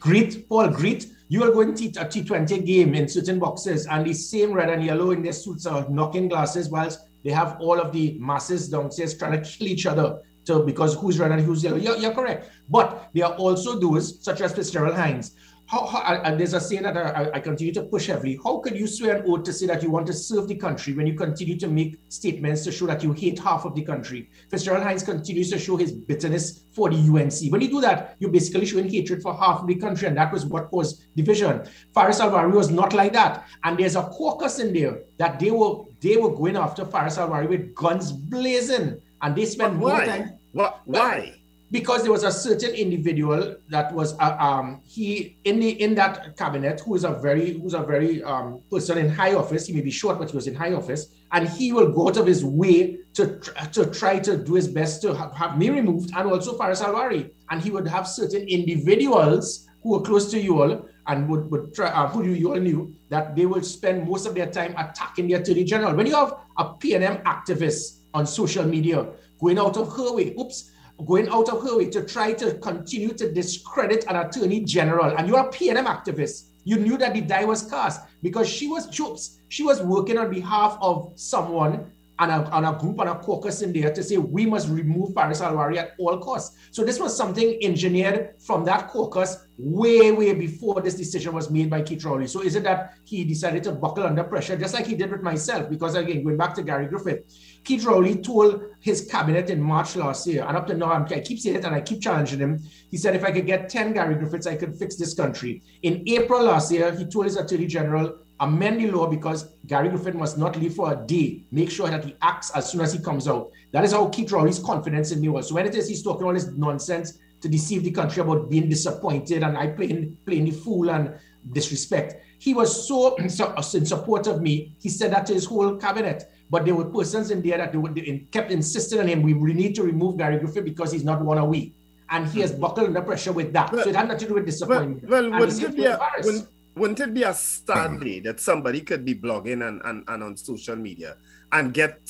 [0.00, 1.06] Greet, Paul, greet.
[1.28, 4.82] You are going to a T20 game in certain boxes, and the same red and
[4.82, 9.18] yellow in their suits are knocking glasses, whilst they have all of the masses downstairs
[9.18, 10.22] trying to kill each other.
[10.44, 11.76] So because who's red and who's yellow?
[11.76, 12.50] You're, you're correct.
[12.70, 15.32] But there are also those, such as Fitzgerald Hinds,
[15.68, 18.38] how, how and there's a saying that I, I, continue to push heavily.
[18.42, 20.94] How could you swear an oath to say that you want to serve the country
[20.94, 24.30] when you continue to make statements to show that you hate half of the country?
[24.50, 27.52] Fitzgerald Hinds continues to show his bitterness for the UNC.
[27.52, 30.32] When you do that, you're basically showing hatred for half of the country, and that
[30.32, 31.68] was what caused division.
[31.92, 35.84] Faris Al-Rawi was not like that, and there's a caucus in there that they were
[36.00, 40.38] they were going after Faris Al-Rawi with guns blazing, and they spent more time.
[40.52, 40.80] What?
[40.86, 41.37] Why?
[41.70, 46.36] Because there was a certain individual that was uh, um, he in the in that
[46.36, 49.66] cabinet who is a very who's a very um, person in high office.
[49.66, 52.16] He may be short, but he was in high office, and he will go out
[52.16, 53.38] of his way to
[53.72, 57.30] to try to do his best to have, have me removed and also Faris Al-Rawi.
[57.50, 61.74] And he would have certain individuals who were close to you all and would, would
[61.74, 65.26] try, uh, who you all knew that they would spend most of their time attacking
[65.26, 65.94] the attorney general.
[65.94, 69.06] When you have a PNM activist on social media
[69.40, 70.70] going out of her way, oops,
[71.06, 75.28] going out of her way to try to continue to discredit an attorney general, and
[75.28, 76.48] you're a PNM activist.
[76.64, 79.04] You knew that the die was cast because she was she,
[79.48, 83.62] she was working on behalf of someone and a, and a group and a caucus
[83.62, 86.56] in there to say we must remove Faris Al-Rawi at all costs.
[86.72, 91.70] So this was something engineered from that caucus way, way before this decision was made
[91.70, 92.26] by Keith Rowley.
[92.26, 95.22] So is it that he decided to buckle under pressure, just like he did with
[95.22, 95.70] myself?
[95.70, 97.24] Because again, going back to Gary Griffith,
[97.68, 101.20] Keith Rowley told his cabinet in March last year, and up to now, I'm, i
[101.20, 102.62] keep saying it and I keep challenging him.
[102.90, 105.60] He said, if I could get 10 Gary Griffiths, I could fix this country.
[105.82, 110.14] In April last year, he told his attorney general, amend the law because Gary Griffith
[110.14, 111.44] must not leave for a day.
[111.50, 113.50] Make sure that he acts as soon as he comes out.
[113.72, 115.48] That is how Keith Rowley's confidence in me was.
[115.48, 118.70] So when it is he's talking all this nonsense to deceive the country about being
[118.70, 121.14] disappointed and I playing playing the fool and
[121.52, 124.74] disrespect, he was so, so uh, in support of me.
[124.80, 126.30] He said that to his whole cabinet.
[126.50, 129.34] But there were persons in there that they, would, they kept insisting on him, we
[129.34, 131.74] need to remove Gary Griffith because he's not one of we.
[132.10, 132.62] And he has mm-hmm.
[132.62, 133.70] buckled under pressure with that.
[133.70, 135.06] Well, so it had nothing to do with disappointment.
[135.06, 138.80] Well, well wouldn't, it be a, wouldn't, wouldn't, it be a sad day that somebody
[138.80, 141.16] could be blogging and, and, and on social media
[141.52, 142.00] and get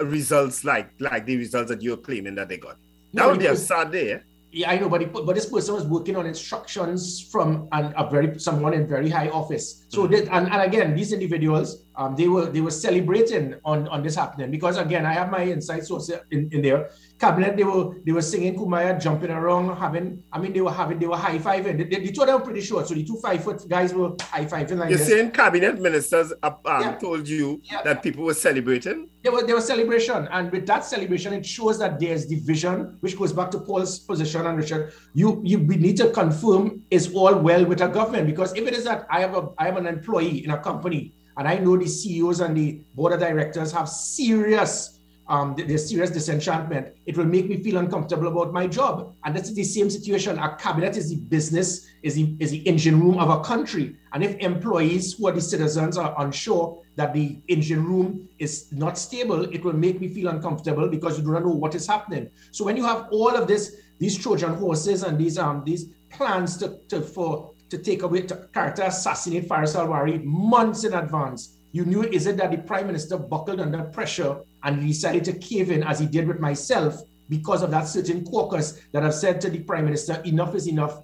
[0.00, 2.78] results like like the results that you're claiming that they got?
[3.12, 4.12] That no, would be a sad day.
[4.12, 4.18] Eh?
[4.54, 8.38] Yeah, I know, but, but this person was working on instructions from an, a very
[8.38, 9.86] someone in very high office.
[9.88, 10.28] So mm-hmm.
[10.30, 14.50] and, and again, these individuals, um, they were they were celebrating on, on this happening
[14.50, 16.90] because again, I have my inside source in, in there
[17.22, 20.22] cabinet, they were they were singing Kumbaya, jumping around, having.
[20.32, 21.78] I mean, they were having they were high fiving.
[21.78, 23.94] The, the, the two of them were pretty short, so the two five foot guys
[23.94, 25.08] were high fiving like You're this.
[25.08, 26.94] saying cabinet ministers uh, um, yeah.
[27.04, 27.82] told you yeah.
[27.82, 29.08] that people were celebrating?
[29.22, 33.16] There were there was celebration, and with that celebration, it shows that there's division, which
[33.16, 34.92] goes back to Paul's position and Richard.
[35.14, 38.74] You you we need to confirm is all well with a government because if it
[38.74, 41.76] is that I have a I have an employee in a company And I know
[41.76, 44.91] the CEOs and the board of directors have serious
[45.28, 49.14] um, there's serious disenchantment, it will make me feel uncomfortable about my job.
[49.24, 50.38] And that's the same situation.
[50.38, 53.96] A cabinet is the business, is the, is the engine room of a country.
[54.12, 58.98] And if employees who are the citizens are unsure that the engine room is not
[58.98, 62.28] stable, it will make me feel uncomfortable because you do not know what is happening.
[62.50, 66.56] So when you have all of this, these Trojan horses and these um these plans
[66.56, 71.84] to, to for to take away to character assassinate Faris Al-Rawi months in advance, you
[71.84, 75.82] knew is it that the prime minister buckled under pressure and decided to cave in
[75.82, 79.58] as he did with myself because of that certain caucus that have said to the
[79.60, 80.98] prime minister, enough is enough.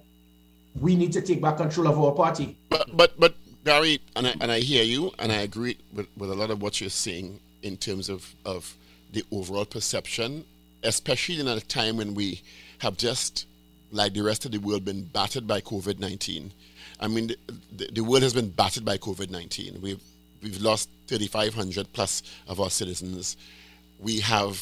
[0.79, 2.57] We need to take back control of our party.
[2.69, 3.33] But but but
[3.65, 6.61] Gary, and I and I hear you, and I agree with, with a lot of
[6.61, 8.75] what you're saying in terms of, of
[9.11, 10.45] the overall perception,
[10.83, 12.41] especially in a time when we
[12.79, 13.47] have just,
[13.91, 16.51] like the rest of the world, been battered by COVID 19.
[17.01, 17.31] I mean,
[17.75, 19.79] the, the, world has been battered by COVID 19.
[19.81, 20.01] We've
[20.41, 23.37] we've lost 3,500 plus of our citizens.
[23.99, 24.61] We have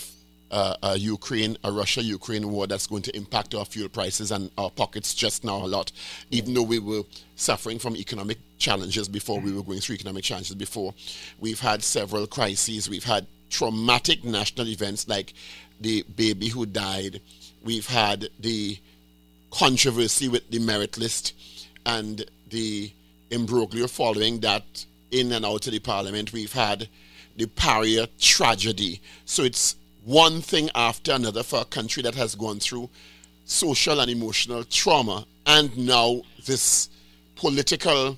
[0.52, 4.70] uh, a Ukraine, a Russia-Ukraine war that's going to impact our fuel prices and our
[4.70, 5.92] pockets just now a lot,
[6.32, 7.04] even though we were
[7.36, 10.94] suffering from economic challenges before, we were going through economic challenges before.
[11.40, 12.90] We've had several crises.
[12.90, 15.34] We've had traumatic national events like
[15.80, 17.22] the baby who died.
[17.63, 18.78] We've had the
[19.52, 21.34] controversy with the merit list
[21.86, 22.92] and the
[23.32, 26.34] imbroglio following that in and out of the parliament.
[26.34, 26.88] We've had
[27.36, 29.02] the Paria tragedy.
[29.26, 32.89] So it's one thing after another for a country that has gone through
[33.46, 36.89] social and emotional trauma and now this
[37.36, 38.17] political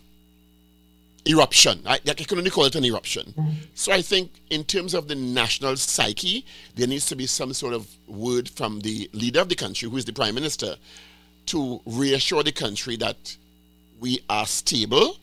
[1.28, 1.82] eruption.
[1.86, 3.34] I, I can only call it an eruption.
[3.38, 3.52] Mm-hmm.
[3.76, 7.74] So I think, in terms of the national psyche, there needs to be some sort
[7.74, 10.76] of word from the leader of the country, who is the prime minister,
[11.48, 13.38] to reassure the country that
[14.00, 15.18] we are stable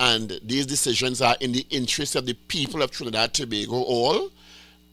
[0.00, 4.30] and these decisions are in the interest of the people of Trinidad and Tobago all,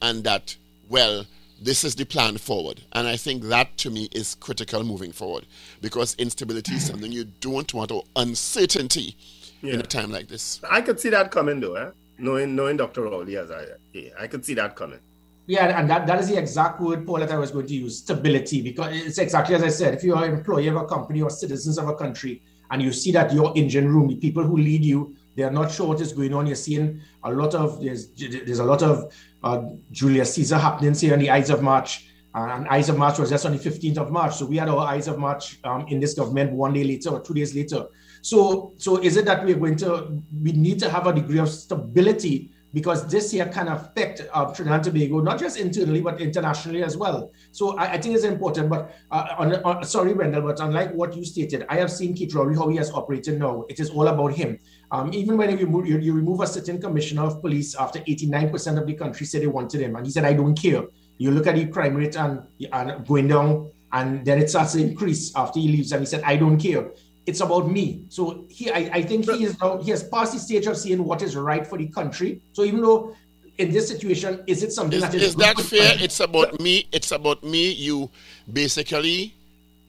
[0.01, 0.57] and that,
[0.89, 1.25] well,
[1.61, 2.81] this is the plan forward.
[2.91, 5.45] And I think that to me is critical moving forward
[5.81, 9.15] because instability is something you don't want or uncertainty
[9.61, 9.75] yeah.
[9.75, 10.59] in a time like this.
[10.69, 11.91] I could see that coming though, eh?
[12.17, 13.03] knowing knowing Dr.
[13.03, 14.99] Rowley as I yeah, I could see that coming.
[15.45, 17.99] Yeah, and that, that is the exact word, Paul, that I was going to use
[17.99, 19.93] stability, because it's exactly as I said.
[19.93, 22.91] If you are an employee of a company or citizens of a country, and you
[22.91, 26.01] see that your engine room, the people who lead you, they are not sure what
[26.01, 26.47] is going on.
[26.47, 31.13] You're seeing a lot of there's there's a lot of uh, Julius Caesar happenings here
[31.13, 32.09] on the Ides of March.
[32.33, 34.35] And Ides of March was just on the 15th of March.
[34.35, 37.21] So we had our Ides of March um, in this government one day later or
[37.21, 37.85] two days later.
[38.21, 41.49] So so is it that we're going to we need to have a degree of
[41.49, 46.83] stability because this year can affect uh, Trinidad and Tobago, not just internally, but internationally
[46.83, 47.31] as well.
[47.51, 48.69] So I, I think it's important.
[48.69, 52.33] But uh, on, on, sorry, Wendell, but unlike what you stated, I have seen Keith
[52.33, 53.63] Rowley, how he has operated now.
[53.69, 54.59] It is all about him.
[54.91, 58.79] Um, even when you remove, you, you remove a certain commissioner of police after 89%
[58.79, 60.83] of the country said they wanted him, and he said, I don't care.
[61.17, 64.81] You look at the crime rate and, and going down, and then it starts to
[64.81, 66.89] increase after he leaves, and he said, I don't care
[67.27, 68.05] it's about me.
[68.09, 71.03] So he, I, I think he is now he has passed the stage of seeing
[71.03, 72.41] what is right for the country.
[72.53, 73.15] So even though
[73.57, 75.95] in this situation, is it something is, that is, is that fair?
[75.99, 76.87] It's about me.
[76.91, 77.71] It's about me.
[77.71, 78.09] You
[78.51, 79.35] basically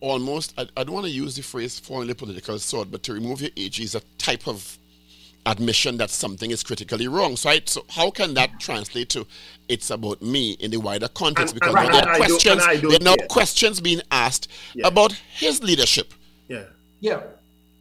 [0.01, 0.53] almost.
[0.59, 3.41] I, I don't want to use the phrase "falling the political sword," but to remove
[3.41, 4.77] your age is a type of
[5.47, 7.37] admission that something is critically wrong.
[7.37, 9.27] So, I, so how can that translate to
[9.69, 11.55] it's about me in the wider context?
[11.55, 12.67] And, because and, there are questions.
[12.67, 14.89] There are now questions being asked yeah.
[14.89, 16.13] about his leadership.
[17.01, 17.13] Yeah.
[17.13, 17.23] Yeah.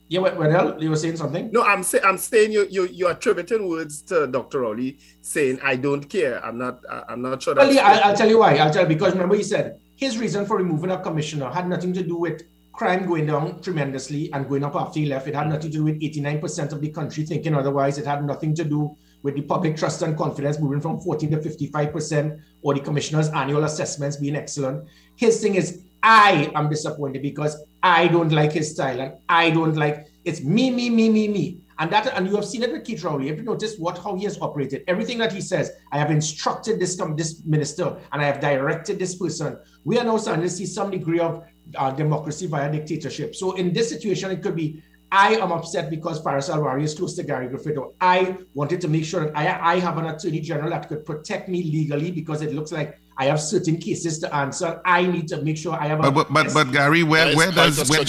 [0.09, 1.51] Yeah, well, you were saying something?
[1.51, 4.61] No, I'm saying I'm saying you you you're attributing words uh, to Dr.
[4.61, 6.43] Rowley saying I don't care.
[6.45, 7.55] I'm not I'm not sure.
[7.55, 8.55] Well, yeah, I'll, I'll, tell you why.
[8.55, 11.91] I'll tell you because remember he said his reason for removing a commissioner had nothing
[11.91, 15.27] to do with crime going down tremendously and going up after he left.
[15.27, 17.97] It had nothing to do with 89% of the country thinking otherwise.
[17.97, 21.37] It had nothing to do with the public trust and confidence moving from 14 to
[21.37, 24.87] 55% or the commissioner's annual assessments being excellent.
[25.15, 29.75] His thing is I am disappointed because I don't like his style and I don't
[29.75, 31.61] like it's me, me, me, me, me.
[31.79, 33.27] And that and you have seen it with Keith Rowley.
[33.27, 34.83] Have you noticed what how he has operated?
[34.87, 39.15] Everything that he says, I have instructed this this minister and I have directed this
[39.15, 39.57] person.
[39.83, 41.43] We are now starting to see some degree of
[41.75, 43.35] uh, democracy via dictatorship.
[43.35, 44.81] So in this situation, it could be
[45.11, 47.77] I am upset because Faris Al-Rawi is close to Gary Griffith.
[47.77, 51.05] Or I wanted to make sure that I, I have an attorney general that could
[51.05, 54.79] protect me legally because it looks like I have certain cases to answer.
[54.85, 56.03] I need to make sure I have.
[56.03, 58.01] A but but, but, Gary, where where does where,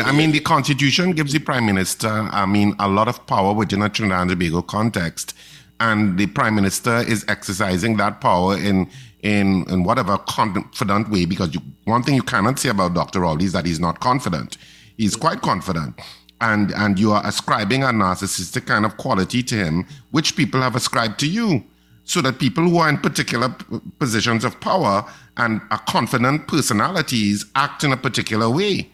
[0.00, 3.82] I mean the Constitution gives the Prime Minister I mean a lot of power within
[3.82, 5.34] a Trinidad and Tobago context,
[5.80, 8.88] and the Prime Minister is exercising that power in
[9.22, 11.26] in in whatever confident way.
[11.26, 13.20] Because you, one thing you cannot say about Dr.
[13.20, 14.56] Rowley is that he's not confident.
[14.96, 16.00] He's quite confident.
[16.40, 20.76] and and you are ascribing a narcissistic kind of quality to him, which people have
[20.76, 21.64] ascribed to you,
[22.06, 23.54] so that people who are in particular
[23.98, 25.04] positions of power
[25.36, 28.88] and are confident personalities act in a particular way.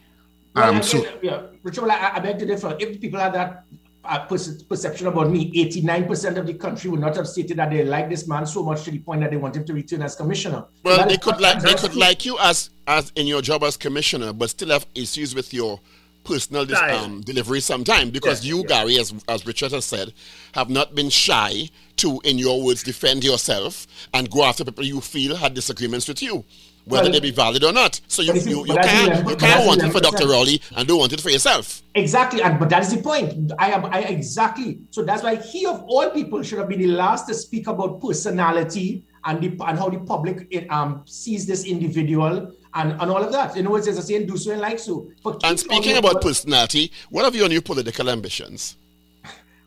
[0.54, 2.74] Well, Um, I, so yeah, Richard, well, I, I beg to differ.
[2.80, 3.64] If people had that
[4.04, 7.84] uh, perce- perception about me, 89% of the country would not have stated that they
[7.84, 10.16] like this man so much to the point that they want him to return as
[10.16, 10.64] commissioner.
[10.82, 14.32] Well, they could like they could like you as as in your job as commissioner,
[14.32, 15.80] but still have issues with your
[16.24, 18.66] personal dis- um, delivery sometime because Yeah, you, yeah.
[18.68, 20.12] Gary, as as Richard has said,
[20.54, 25.00] have not been shy to, in your words, defend yourself and go after people you
[25.00, 26.44] feel had disagreements with you,
[26.84, 28.00] whether Well, they be valid or not.
[28.08, 30.26] So you you- you, you but that's can't you can't want it for Dr.
[30.28, 31.82] Rowley and don't want it for yourself.
[31.94, 33.52] Exactly, and but that is the point.
[33.58, 36.86] I am I exactly so that's why he of all people should have been the
[36.88, 41.64] last to speak about personality and the and how the public it, um sees this
[41.64, 43.56] individual and, and all of that.
[43.56, 45.10] In other words, there's a saying do so and like so.
[45.22, 48.76] For And speaking Ollie- about personality, what have your new political ambitions?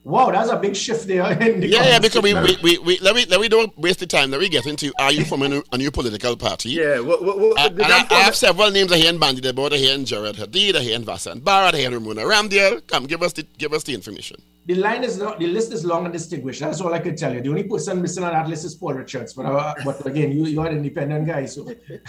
[0.03, 1.25] wow, that's a big shift there.
[1.41, 3.99] In the Yeah, yeah, because we, we, we, we let me let me don't waste
[3.99, 4.29] the time.
[4.31, 6.69] Let me get into are you from a new, a new political party?
[6.71, 9.47] Yeah, what, what, what, Uh, and I, I have several names I hear in Bandy
[9.49, 9.73] about.
[9.73, 12.85] I hear in Gerald Hadeed, I hear in Vasant Bharath, I hear in Ramona Ramdial.
[12.87, 14.37] Come, give us the give us the information.
[14.67, 16.59] The line is not, the list is long and distinguished.
[16.59, 17.41] That's all I can tell you.
[17.41, 19.33] The only person missing on that list is Paul Richards.
[19.33, 21.63] But, uh, but again, you, you're an independent guy, so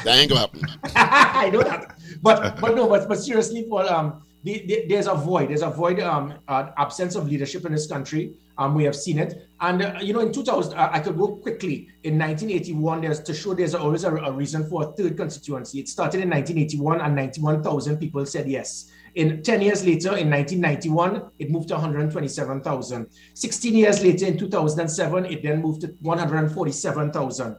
[0.04, 0.62] That ain't gonna happen.
[0.96, 1.98] I know that.
[2.22, 5.50] But but no, but, but seriously, Paul, um, the, the, there's a void.
[5.50, 8.38] There's a void, um, uh, absence of leadership in this country.
[8.58, 9.48] Um, we have seen it.
[9.60, 11.88] And, uh, you know, in 2000, uh, I could go quickly.
[12.04, 15.80] In 1981, there's to show there's always a, a reason for a third constituency.
[15.80, 18.90] It started in 1981 and 91,000 people said yes.
[19.16, 23.06] In 10 years later, in 1991, it moved to 127,000.
[23.32, 27.56] 16 years later, in 2007, it then moved to 147,000.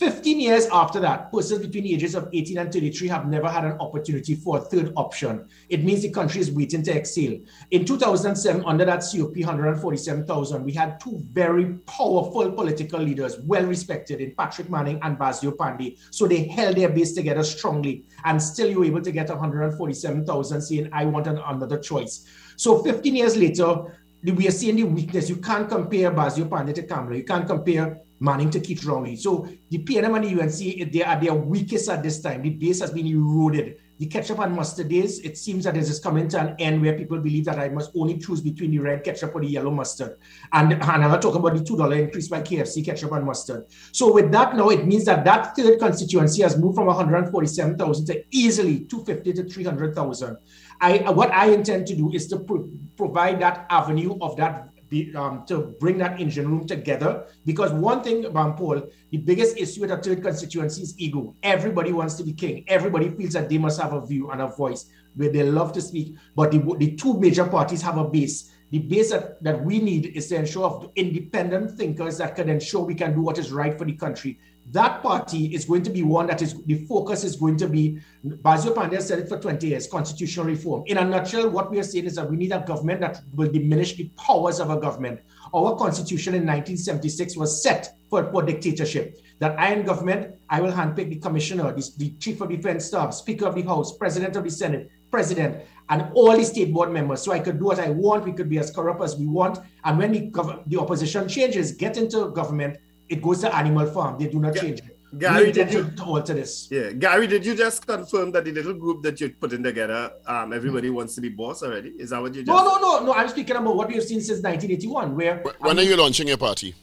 [0.00, 3.66] 15 years after that, persons between the ages of 18 and 33 have never had
[3.66, 5.46] an opportunity for a third option.
[5.68, 7.38] It means the country is waiting to exhale.
[7.70, 14.22] In 2007, under that COP 147,000, we had two very powerful political leaders, well respected
[14.22, 15.98] in Patrick Manning and Basdeo Panday.
[16.10, 20.62] So they held their base together strongly, and still you were able to get 147,000
[20.62, 22.26] saying, I want an, another choice.
[22.56, 25.28] So 15 years later, we are seeing the weakness.
[25.28, 27.16] You can't compare Basdeo Panday to Kamala.
[27.16, 29.16] You can't compare Manning to Keith Rowley.
[29.16, 32.42] So the PNM and the UNC, they are their weakest at this time.
[32.42, 33.76] The base has been eroded.
[34.00, 36.96] The ketchup and mustard days, it seems that this is coming to an end where
[36.96, 40.16] people believe that I must only choose between the red ketchup or the yellow mustard.
[40.54, 43.66] And, and I'm not talking about the $2 increase by KFC ketchup and mustard.
[43.92, 48.24] So with that now, it means that that third constituency has moved from 147,000 to
[48.30, 50.36] easily 250 to 300,000.
[50.80, 54.70] I, what I intend to do is to pro- provide that avenue of that
[55.14, 57.26] um, to bring that engine room together.
[57.44, 61.34] Because one thing about Paul, the biggest issue with a third constituency is ego.
[61.42, 62.64] Everybody wants to be king.
[62.68, 65.80] Everybody feels that they must have a view and a voice where they love to
[65.80, 66.16] speak.
[66.34, 68.52] But the, the two major parties have a base.
[68.70, 72.84] The base that, that we need is to ensure of independent thinkers that can ensure
[72.84, 74.38] we can do what is right for the country.
[74.72, 77.98] That party is going to be one that is the focus is going to be.
[78.24, 80.84] Basdeo Panday said it for 20 years constitutional reform.
[80.86, 83.50] In a nutshell, what we are saying is that we need a government that will
[83.50, 85.20] diminish the powers of a government.
[85.52, 89.18] Our constitution in 1976 was set for, for dictatorship.
[89.40, 93.12] That I am government, I will handpick the commissioner, the, the chief of defense staff,
[93.14, 97.22] speaker of the house, president of the senate, president, and all the state board members.
[97.22, 98.24] So I could do what I want.
[98.24, 99.58] We could be as corrupt as we want.
[99.84, 102.76] And when the, the opposition changes, get into government,
[103.10, 104.18] it goes to animal farm.
[104.18, 104.96] They do not Ga- change it.
[105.18, 106.68] Gary, we did you- to, to alter this?
[106.70, 110.52] Yeah, Gary, did you just confirm that the little group that you're putting together, um,
[110.52, 111.90] everybody wants to be boss already?
[111.98, 112.46] Is that what you just?
[112.46, 113.12] No, no, no, no.
[113.12, 116.28] I'm speaking about what we have seen since 1981, where Wh- When are you launching
[116.28, 116.76] your party?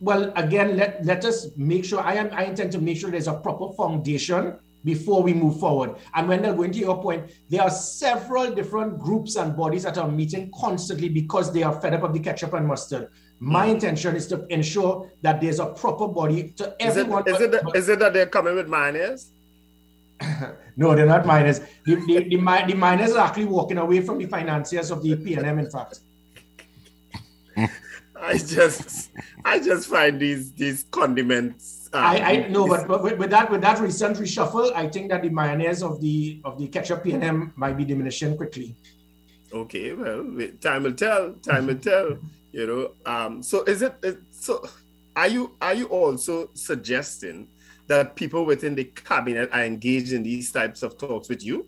[0.00, 3.28] Well, again, let, let us make sure I am I intend to make sure there's
[3.28, 5.94] a proper foundation before we move forward.
[6.14, 9.98] And when they're going to your point, there are several different groups and bodies that
[9.98, 13.08] are meeting constantly because they are fed up of the ketchup and mustard.
[13.42, 17.26] My intention is to ensure that there's a proper body to Is it, everyone.
[17.26, 19.30] is, it that, is it that they're coming with mayonnaise?
[20.76, 21.60] no, they're not miners.
[21.86, 25.58] The, the, the, the miners are actually walking away from the financiers of the PNM,
[25.58, 26.00] in fact.
[28.22, 29.10] I just,
[29.46, 31.88] I just find these these condiments.
[31.94, 35.10] um, I, I no, but, but with, with that with that recent reshuffle, I think
[35.10, 38.76] that the mayonnaise of the of the ketchup PNM might be diminishing quickly.
[39.52, 40.26] Okay, well,
[40.60, 41.32] time will tell.
[41.42, 42.18] Time will tell.
[42.52, 43.10] You know.
[43.10, 43.42] Um.
[43.42, 43.94] So is it
[44.30, 44.66] So,
[45.16, 47.48] are you are you also suggesting
[47.86, 51.66] that people within the cabinet are engaged in these types of talks with you?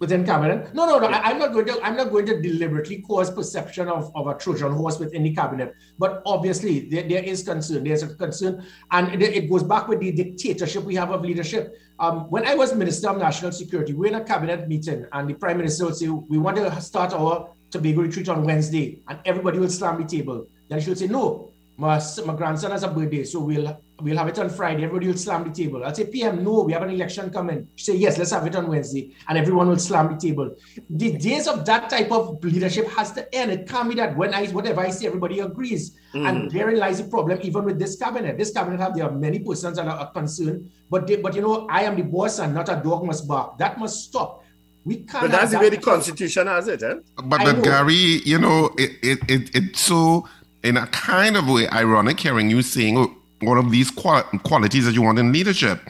[0.00, 0.74] within cabinet.
[0.74, 1.06] No, no, no.
[1.06, 1.78] I, am not going to.
[1.82, 5.74] I'm not going to deliberately cause perception of, of a Trojan horse within the cabinet.
[5.98, 7.84] But obviously, there, there is concern.
[7.84, 11.78] There's a concern, and it, it, goes back with the dictatorship we have of leadership.
[11.98, 15.34] Um, when I was Minister of National Security, we're in a cabinet meeting, and the
[15.34, 19.58] Prime Minister would say, "We want to start our Tobago retreat on Wednesday," and everybody
[19.58, 20.46] will slam the table.
[20.68, 24.28] Then she would say, "No, my, my grandson has a birthday, so we'll we'll have
[24.28, 24.84] it on Friday.
[24.84, 25.84] Everybody will slam the table.
[25.84, 27.68] I'll say, PM, no, we have an election coming.
[27.76, 29.14] She say, yes, let's have it on Wednesday.
[29.28, 30.54] And everyone will slam the table.
[30.88, 33.50] The days of that type of leadership has to end.
[33.50, 35.96] It can't be that when I, whatever I say, everybody agrees.
[36.14, 36.28] Mm.
[36.28, 38.36] And therein lies the problem, even with this cabinet.
[38.38, 41.66] This cabinet have, there are many persons that are, concerned, but they, but you know,
[41.70, 43.58] I am the boss and not a dog must bark.
[43.58, 44.39] That must stop.
[44.84, 45.22] We can't.
[45.22, 46.94] But that's the way the constitution has it, eh?
[47.16, 50.26] But, but Gary, you know, it, it, it, it's so,
[50.64, 54.94] in a kind of way, ironic hearing you saying, oh, one of these qualities that
[54.94, 55.80] you want in leadership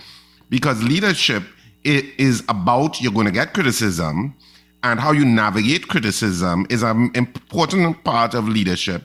[0.49, 1.43] because leadership
[1.85, 4.35] is about you're going to get criticism
[4.83, 9.03] and how you navigate criticism is an important part of leadership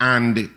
[0.00, 0.50] and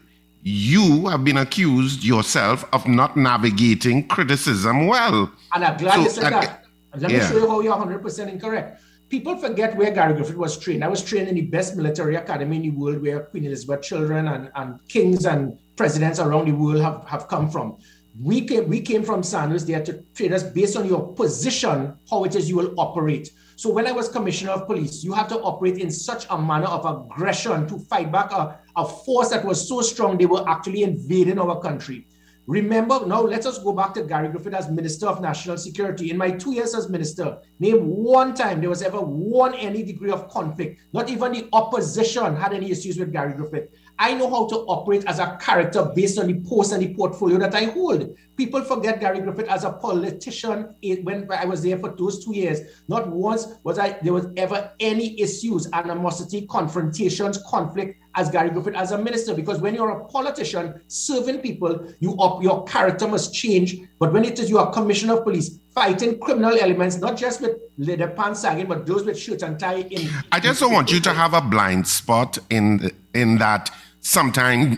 [0.43, 6.09] you have been accused yourself of not navigating criticism well and i'm glad so, you
[6.09, 6.55] said uh,
[6.95, 7.19] let yeah.
[7.19, 8.81] me show you how you're 100% incorrect
[9.11, 10.85] people forget where Gary Griffith was trained.
[10.85, 14.29] I was trained in the best military academy in the world where Queen Elizabeth children
[14.29, 17.77] and, and kings and presidents around the world have, have come from.
[18.21, 22.23] We came, we came from Sandhurst there to train us based on your position, how
[22.23, 23.29] it is you will operate.
[23.57, 26.67] So when I was commissioner of police, you have to operate in such a manner
[26.67, 30.83] of aggression to fight back a, a force that was so strong they were actually
[30.83, 32.07] invading our country.
[32.51, 36.11] Remember, now let us go back to Gary Griffith as Minister of National Security.
[36.11, 40.11] In my two years as minister, name one time there was ever one any degree
[40.11, 40.81] of conflict.
[40.91, 43.69] Not even the opposition had any issues with Gary Griffith.
[43.99, 47.37] I know how to operate as a character based on the post and the portfolio
[47.39, 48.15] that I hold.
[48.35, 50.73] People forget Gary Griffith as a politician
[51.03, 52.61] when I was there for those two years.
[52.87, 58.75] Not once was I there was ever any issues, animosity, confrontations, conflict as Gary Griffith
[58.75, 59.33] as a minister.
[59.33, 63.77] Because when you're a politician serving people, you up your character must change.
[63.99, 67.57] But when it is you are commissioner of police, fighting criminal elements, not just with
[67.77, 70.09] leather pants sagging, but those with shirt and tie in.
[70.31, 74.77] I just don't want you to have a blind spot in in that sometimes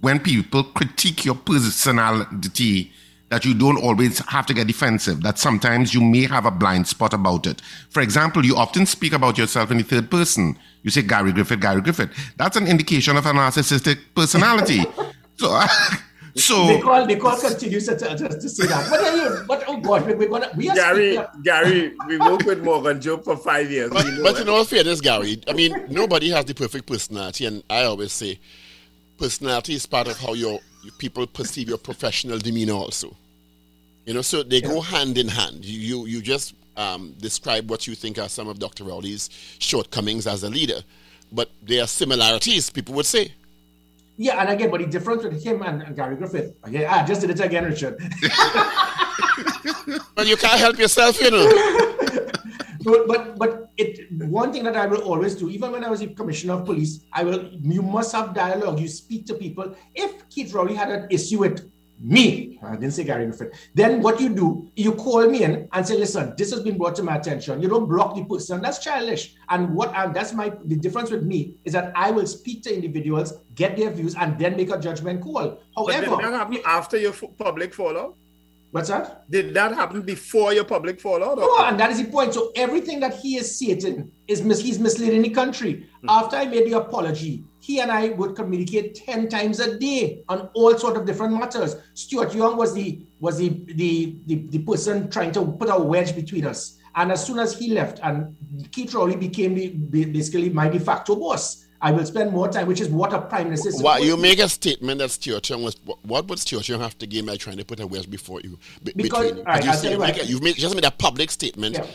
[0.00, 2.92] when people critique your personality
[3.28, 6.86] that you don't always have to get defensive, that sometimes you may have a blind
[6.86, 7.60] spot about it.
[7.90, 10.56] For example, you often speak about yourself in the third person.
[10.82, 12.10] You say Gary Griffith, Gary Griffith.
[12.36, 14.84] That's an indication of a narcissistic personality.
[15.36, 15.60] so,
[16.36, 18.90] so they call they call continues to, to, to say that.
[18.90, 21.94] But, uh, but oh God, we, we're gonna we are Gary Gary.
[22.06, 23.90] We worked with Morgan Job for five years.
[23.90, 27.62] But, know but in all fairness, Gary, I mean nobody has the perfect personality, and
[27.70, 28.38] I always say
[29.18, 30.60] personality is part of how your
[30.98, 33.16] people perceive your professional demeanor also.
[34.04, 34.68] You know, so they yeah.
[34.68, 35.64] go hand in hand.
[35.64, 38.84] You you, you just um, describe what you think are some of Dr.
[38.84, 40.80] Rowley's shortcomings as a leader,
[41.32, 42.68] but there are similarities.
[42.70, 43.32] People would say.
[44.16, 47.20] Yeah, and again, but the difference with him and, and Gary Griffith, okay, I just
[47.20, 47.98] did it again, Richard.
[50.14, 51.46] but you can't help yourself, you know.
[52.84, 56.00] but but but it one thing that I will always do, even when I was
[56.00, 58.80] a commissioner of police, I will you must have dialogue.
[58.80, 59.74] You speak to people.
[59.94, 64.20] If Keith Rowley had an issue with me, I didn't say Gary Griffith, then what
[64.20, 67.16] you do, you call me in and say, listen, this has been brought to my
[67.16, 67.60] attention.
[67.62, 68.60] You don't block the person.
[68.60, 69.34] That's childish.
[69.48, 72.74] And what and that's my the difference with me is that I will speak to
[72.74, 75.60] individuals, get their views, and then make a judgment call.
[75.74, 78.16] However, but did that after your public fallout?
[78.76, 79.24] What's that?
[79.30, 81.38] Did that happen before your public fallout?
[81.38, 82.34] No, and that is the point.
[82.34, 85.86] So everything that he is stating is mis- he's misleading the country.
[86.04, 86.10] Mm.
[86.10, 90.50] After I made the apology, he and I would communicate 10 times a day on
[90.52, 91.76] all sort of different matters.
[91.94, 96.14] Stuart Young was the was the the, the, the person trying to put a wedge
[96.14, 96.76] between us.
[96.96, 98.36] And as soon as he left, and
[98.72, 102.80] Keith Rowley became the, basically my de facto boss, I will spend more time, which
[102.80, 103.70] is what a prime minister.
[103.82, 107.06] Why you make a statement that Stuart Young was what would Stuart Young have to
[107.06, 108.58] gain by trying to put a wedge before you?
[108.82, 109.42] because you?
[109.42, 111.76] Right, you say, make a, you've made, just made a public statement.
[111.76, 111.86] Yeah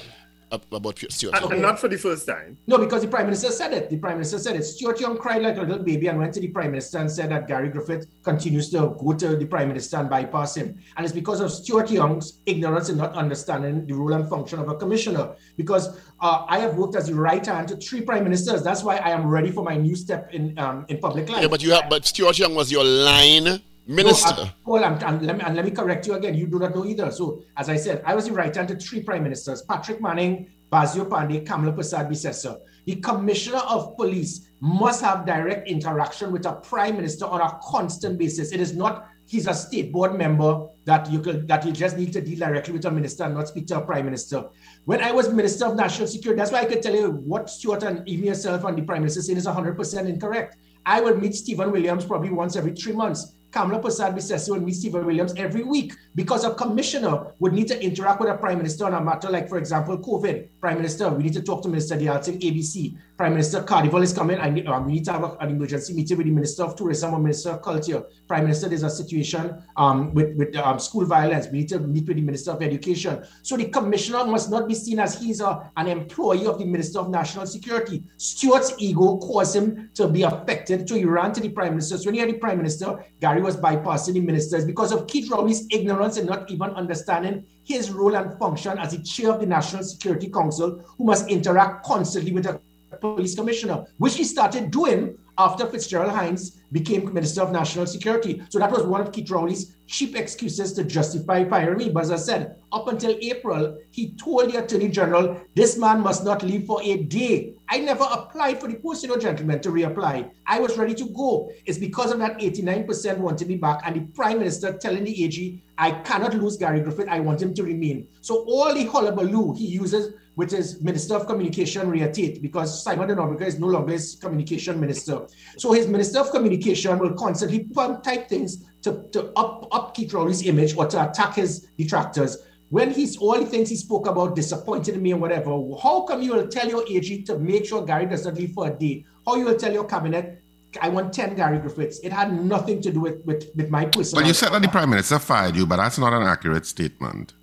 [0.52, 1.52] about Stuart Young.
[1.52, 2.58] And not for the first time.
[2.68, 3.89] No, because the Prime Minister said it.
[3.89, 4.64] The Prime Minister said it.
[4.64, 7.32] Stuart Young cried like a little baby and went to the Prime Minister and said
[7.32, 10.78] that Gary Griffith continues to go to the Prime Minister and bypass him.
[10.97, 14.68] And it's because of Stuart Young's ignorance and not understanding the role and function of
[14.70, 15.36] a commissioner.
[15.58, 18.64] Because uh, I have worked as the right hand to three Prime Ministers.
[18.64, 21.41] That's why I am ready for my new step in um, in public life.
[21.41, 24.36] Yeah, but you have, but Stuart Young was your line Minister.
[24.36, 26.36] No, Paul, I'm, I'm, let me, let me correct you again.
[26.36, 27.12] You do not know either.
[27.12, 30.50] So, as I said, I was the right hand to three prime ministers Patrick Manning,
[30.72, 32.60] Basdeo Panday, Kamla Persad Bissessar.
[32.86, 38.18] The commissioner of police must have direct interaction with a prime minister on a constant
[38.18, 38.52] basis.
[38.52, 42.12] It is not he's a state board member that you could that you just need
[42.14, 44.44] to deal directly with a minister and not speak to a prime minister.
[44.86, 47.84] When I was Minister of National Security, that's why I could tell you what Stuart
[47.84, 50.58] and even yourself and the Prime Minister saying is 100% incorrect.
[50.86, 53.36] I would meet Stephen Williams probably once every three months.
[53.52, 57.84] Kamla Persad Bissessar would meet Stephen Williams every week because a commissioner would need to
[57.84, 60.47] interact with a prime minister on a matter like, for example, COVID.
[60.62, 62.97] Prime Minister, we need to talk to Minister Singh, ABC.
[63.22, 64.40] Prime Minister Carnival is coming.
[64.40, 66.76] I need, um, we need to have a, an emergency meeting with the Minister of
[66.76, 68.04] Tourism or Minister of Culture.
[68.28, 71.46] Prime Minister, there's a situation um, with, with um, school violence.
[71.52, 73.24] We need to meet with the Minister of Education.
[73.44, 76.98] So the commissioner must not be seen as he's a, an employee of the Minister
[76.98, 78.02] of National Security.
[78.18, 80.90] Stuart's ego caused him to be affected.
[80.90, 82.00] So he ran to the Prime Minister.
[82.00, 85.30] So when he had the Prime Minister, Gary was bypassing the ministers because of Keith
[85.30, 89.46] Rowley's ignorance and not even understanding his role and function as the chair of the
[89.46, 92.60] National Security Council, who must interact constantly with the
[93.02, 98.43] police commissioner, which he started doing after Fitzgerald Hinds became Minister of National Security.
[98.49, 101.89] So that was one of Keith Rowley's cheap excuses to justify firing me.
[101.89, 106.24] But as I said, up until April, he told the Attorney General, this man must
[106.24, 107.56] not leave for a day.
[107.68, 110.30] I never applied for the post, you know, gentlemen, to reapply.
[110.45, 111.52] I was ready to go.
[111.66, 115.64] It's because of that 89% wanted me back and the Prime Minister telling the AG,
[115.78, 117.10] I cannot lose Gary Griffith.
[117.10, 118.08] I want him to remain.
[118.22, 123.10] So all the hullabaloo he uses which is Minister of Communication Ria Tate, because Symon
[123.10, 125.28] de Nobriga is no longer his communication minister.
[125.60, 130.12] So his Minister of Communication will constantly pump type things to, to up, up Keith
[130.12, 132.39] Rowley's image or to attack his detractors.
[132.70, 136.34] When he's all the things he spoke about disappointed me or whatever, how come you
[136.34, 139.06] will tell your AG to make sure Gary doesn't leave for a day?
[139.28, 140.42] How you will tell your cabinet
[140.82, 142.00] I want 10 Gary Griffiths.
[142.00, 144.24] It had nothing to do with, with, with my personal.
[144.24, 147.34] But you said that the Prime Minister fired you, but that's not an accurate statement.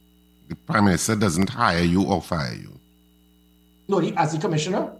[0.48, 2.77] The Prime Minister doesn't hire you or fire you.
[3.88, 4.92] No, he, as the commissioner.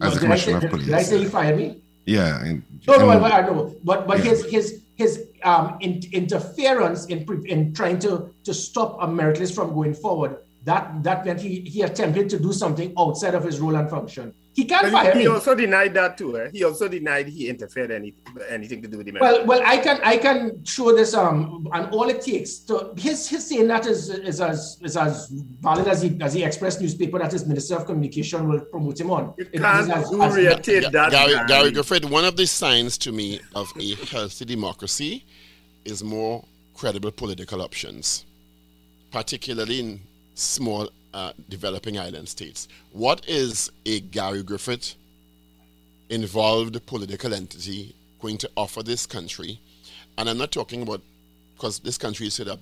[0.00, 0.86] As the commissioner say, of police.
[0.86, 1.80] Did I say he fired me?
[2.06, 2.44] Yeah.
[2.44, 3.74] And, no, no, I, I know.
[3.82, 4.30] But but yeah.
[4.30, 9.74] his his his um in, interference in in trying to to stop a meritless from
[9.74, 10.36] going forward.
[10.64, 14.32] That that meant he he attempted to do something outside of his role and function.
[14.54, 15.24] He can't fire he, me.
[15.24, 16.38] He also denied that too.
[16.38, 16.50] Eh?
[16.52, 18.14] He also denied he interfered any
[18.48, 21.90] anything to do with the Well, well, I can I can show this um and
[21.92, 25.28] all it takes to his his saying that is is as is as
[25.60, 29.10] valid as he as he expressed newspaper that his minister of communication will promote him
[29.10, 29.34] on.
[29.36, 31.10] You can't as, do as, as, that.
[31.10, 35.26] Gary, Gary Griffith, one of the signs to me of a healthy democracy
[35.84, 36.42] is more
[36.72, 38.24] credible political options,
[39.10, 40.00] particularly in
[40.34, 42.68] small uh, developing island states.
[42.92, 44.94] What is a Gary Griffith
[46.10, 49.58] involved political entity going to offer this country?
[50.18, 51.00] And I'm not talking about
[51.54, 52.60] because this country is set up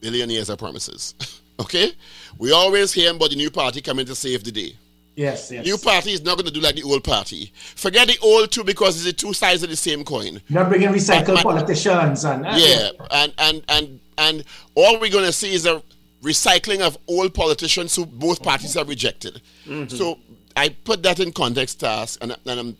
[0.00, 1.14] billionaires of promises.
[1.60, 1.92] okay?
[2.38, 4.76] We always hear about the new party coming to save the day.
[5.16, 5.66] Yes, yes.
[5.66, 7.52] New party is not going to do like the old party.
[7.54, 10.40] Forget the old two because it's the two sides of the same coin.
[10.48, 14.44] Not bringing recycled politicians and uh, yeah, and and and and
[14.74, 15.82] all we're going to see is a
[16.22, 19.40] recycling of old politicians who both parties have rejected.
[19.66, 19.94] Mm-hmm.
[19.94, 20.18] So
[20.56, 22.76] I put that in context, task, and, and I'm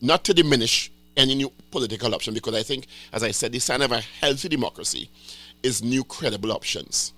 [0.00, 3.82] not to diminish any new political option because I think, as I said, the sign
[3.82, 5.10] of a healthy democracy
[5.62, 7.12] is new credible options.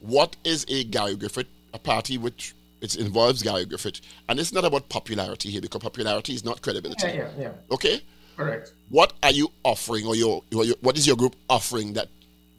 [0.00, 4.64] What is a Gary Griffith, a party which it involves Gary Griffith, and it's not
[4.64, 7.08] about popularity here because popularity is not credibility.
[7.08, 7.52] Yeah, yeah, yeah.
[7.72, 8.00] Okay.
[8.36, 8.72] Correct.
[8.88, 12.08] What are you offering, or your, your, your what is your group offering that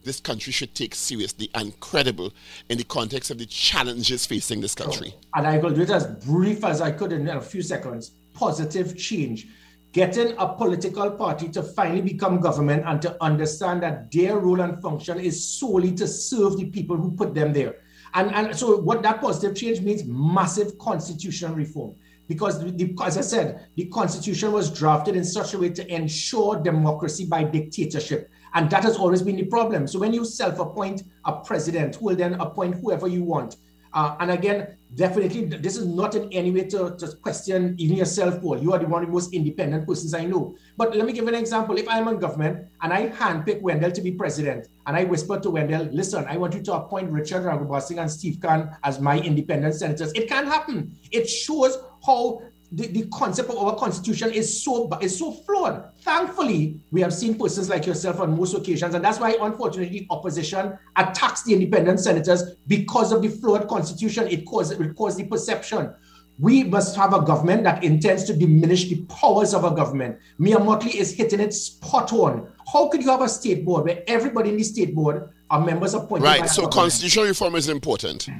[0.04, 2.32] this country should take seriously and credible
[2.68, 5.14] in the context of the challenges facing this country.
[5.14, 8.12] Oh, and I will do it as brief as I could in a few seconds.
[8.34, 9.48] Positive change.
[9.92, 14.80] Getting a political party to finally become government and to understand that their role and
[14.80, 17.76] function is solely to serve the people who put them there.
[18.14, 21.94] And, and so, what that positive change means massive constitutional reform.
[22.28, 26.60] Because, the, as I said, the constitution was drafted in such a way to ensure
[26.60, 29.86] democracy by dictatorship and that has always been the problem.
[29.86, 33.56] So when you self appoint a president who will then appoint whoever you want,
[33.92, 38.40] uh, and again, definitely, this is not in any way to, to question even yourself,
[38.40, 38.58] Paul.
[38.58, 40.54] You are the one of the most independent persons I know.
[40.76, 41.76] But let me give an example.
[41.76, 45.50] If I'm in government and I handpick Wendell to be president, and I whisper to
[45.50, 49.74] Wendell, listen, I want you to appoint Richard Raghubar and Steve Khan as my independent
[49.74, 50.96] senators, it can't happen.
[51.10, 51.76] It shows
[52.06, 52.42] how
[52.72, 55.90] the, the concept of our constitution is so is so flawed.
[56.02, 60.78] Thankfully, we have seen persons like yourself on most occasions, and that's why, unfortunately, opposition
[60.96, 64.28] attacks the independent senators because of the flawed constitution.
[64.28, 65.92] It causes it causes the perception.
[66.38, 70.18] We must have a government that intends to diminish the powers of a government.
[70.38, 72.50] Mia Mottley is hitting it spot on.
[72.72, 75.92] How could you have a state board where everybody in the state board are members
[75.92, 76.24] appointed?
[76.24, 76.48] Right.
[76.48, 78.30] so constitutional reform is important.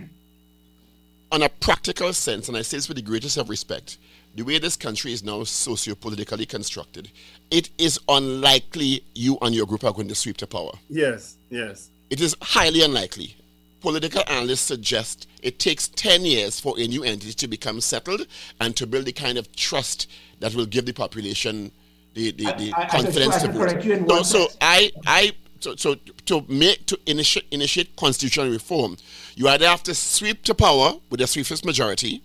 [1.33, 3.99] On a practical sense, and I say this with the greatest of respect,
[4.35, 7.11] the way this country is now socio-politically constructed,
[7.51, 10.73] it is unlikely you and your group are going to sweep to power.
[10.89, 11.91] Yes, yes.
[12.11, 13.37] It is highly unlikely.
[13.81, 18.27] Political analysts suggest it takes 10 years for a new entity to become settled
[18.61, 20.07] and to build the kind of trust
[20.41, 21.71] that will give the population
[22.15, 24.09] the, the, the I- I- I confidence I to can correct you in vote.
[24.11, 24.55] one So, so.
[24.61, 25.95] I, I, so, so
[26.27, 28.97] to make to initiate, initiate constitutional reform,
[29.35, 32.23] you either have to sweep to power with a swiftest majority,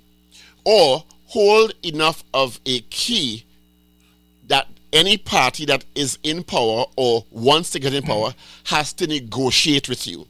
[0.66, 3.46] or hold enough of a key
[4.48, 8.34] that any party that is in power or wants to get in power
[8.66, 10.28] has to negotiate with you.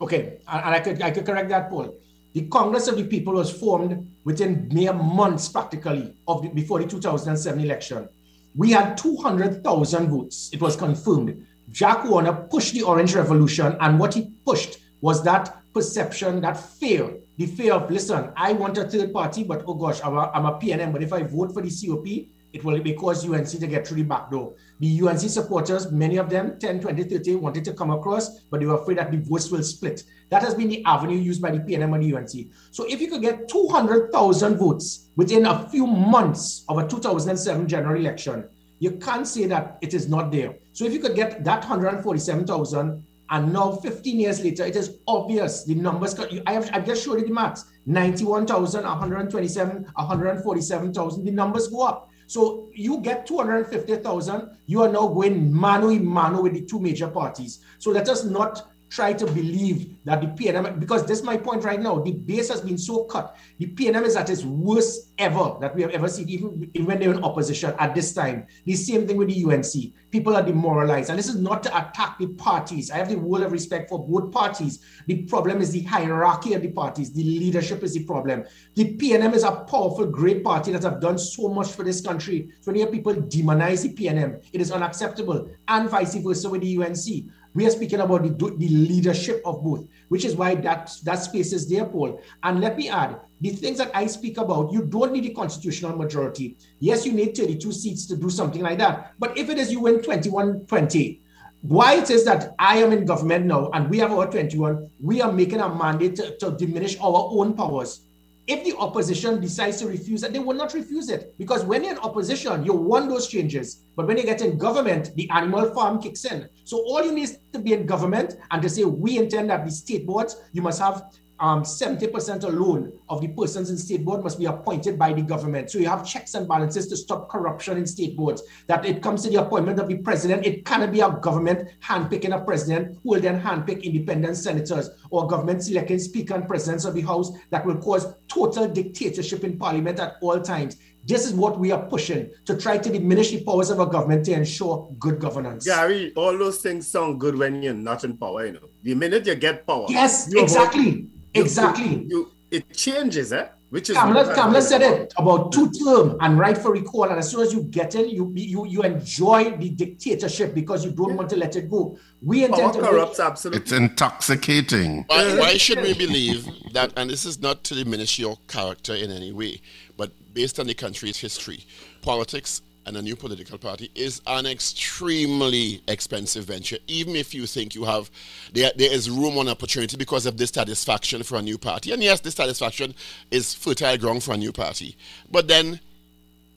[0.00, 1.94] Okay, and I could I could correct that, Paul.
[2.32, 6.86] The Congress of the People was formed within mere months, practically, of the, before the
[6.86, 8.08] 2007 election.
[8.56, 10.50] We had 200,000 votes.
[10.52, 11.44] It was confirmed.
[11.70, 17.14] Jack Warner pushed the Orange Revolution, and what he pushed was that perception, that fear,
[17.40, 20.44] the fear of, listen, I want a third party, but oh gosh, I'm a, I'm
[20.44, 23.88] a PNM, but if I vote for the COP, it will cause UNC to get
[23.88, 24.56] through the back door.
[24.80, 28.66] The UNC supporters, many of them, 10, 20, 30, wanted to come across, but they
[28.66, 30.02] were afraid that the votes will split.
[30.28, 32.52] That has been the avenue used by the PNM and the UNC.
[32.72, 37.98] So if you could get 200,000 votes within a few months of a 2007 general
[37.98, 40.56] election, you can't say that it is not there.
[40.74, 45.64] So if you could get that 147,000 and now 15 years later, it is obvious
[45.64, 46.18] the numbers.
[46.46, 51.24] I have I've just showed you the maths 91,000, 127, 147,000.
[51.24, 52.10] The numbers go up.
[52.26, 57.08] So you get 250,000, you are now going mano a mano with the two major
[57.08, 57.64] parties.
[57.78, 61.62] So let us not try to believe that the PNM, because this is my point
[61.64, 63.36] right now, the base has been so cut.
[63.58, 66.98] The PNM is at its worst ever that we have ever seen, even, even when
[66.98, 68.46] they're in opposition at this time.
[68.66, 69.94] The same thing with the UNC.
[70.10, 71.08] People are demoralized.
[71.08, 72.90] And this is not to attack the parties.
[72.90, 74.84] I have the world of respect for both parties.
[75.06, 77.12] The problem is the hierarchy of the parties.
[77.12, 78.44] The leadership is the problem.
[78.74, 82.50] The PNM is a powerful, great party that have done so much for this country.
[82.60, 85.48] So when you hear people demonize the PNM, it is unacceptable.
[85.68, 87.30] And vice versa with the UNC.
[87.54, 91.52] We are speaking about the, the leadership of both, which is why that, that space
[91.52, 92.20] is there, Paul.
[92.42, 95.96] And let me add, the things that I speak about, you don't need a constitutional
[95.96, 96.56] majority.
[96.78, 99.14] Yes, you need 32 seats to do something like that.
[99.18, 101.22] But if it is you win 21 20,
[101.62, 105.20] why it is that I am in government now and we have our 21, we
[105.20, 108.06] are making a mandate to, to diminish our own powers.
[108.50, 111.36] If the opposition decides to refuse it, they will not refuse it.
[111.38, 113.84] Because when you're in opposition, you want those changes.
[113.94, 116.48] But when you get in government, the animal farm kicks in.
[116.64, 119.64] So all you need is to be in government and to say, we intend that
[119.64, 121.04] the state boards, you must have
[121.40, 125.70] um, 70% alone of the persons in state board must be appointed by the government.
[125.70, 128.42] So you have checks and balances to stop corruption in state boards.
[128.66, 132.36] That it comes to the appointment of the president, it cannot be a government handpicking
[132.36, 136.94] a president who will then handpick independent senators or government selecting speaker and presidents of
[136.94, 140.76] the house that will cause total dictatorship in parliament at all times.
[141.06, 144.24] This is what we are pushing to try to diminish the powers of our government
[144.26, 145.64] to ensure good governance.
[145.66, 148.68] Gary, all those things sound good when you're not in power, you know.
[148.82, 149.86] The minute you get power.
[149.88, 150.90] Yes, you avoid- exactly.
[150.90, 152.06] you- Exactly.
[152.08, 153.46] You, it changes, eh?
[153.70, 155.00] Which is Kamala, what Kamala I'm said about.
[155.00, 157.04] it about two term and right for recall.
[157.04, 160.90] And as soon as you get in, you you you enjoy the dictatorship because you
[160.90, 161.96] don't want to let it go.
[162.20, 163.62] We Power intend to corrupts absolutely.
[163.62, 165.04] It's intoxicating.
[165.06, 169.12] Why, why should we believe that, and this is not to diminish your character in
[169.12, 169.89] any way, but
[170.32, 171.64] based on the country's history,
[172.02, 177.74] politics and a new political party is an extremely expensive venture, even if you think
[177.74, 178.10] you have,
[178.52, 181.92] there, there is room on opportunity because of dissatisfaction for a new party.
[181.92, 182.94] And yes, dissatisfaction
[183.30, 184.96] is fertile ground for a new party.
[185.30, 185.80] But then,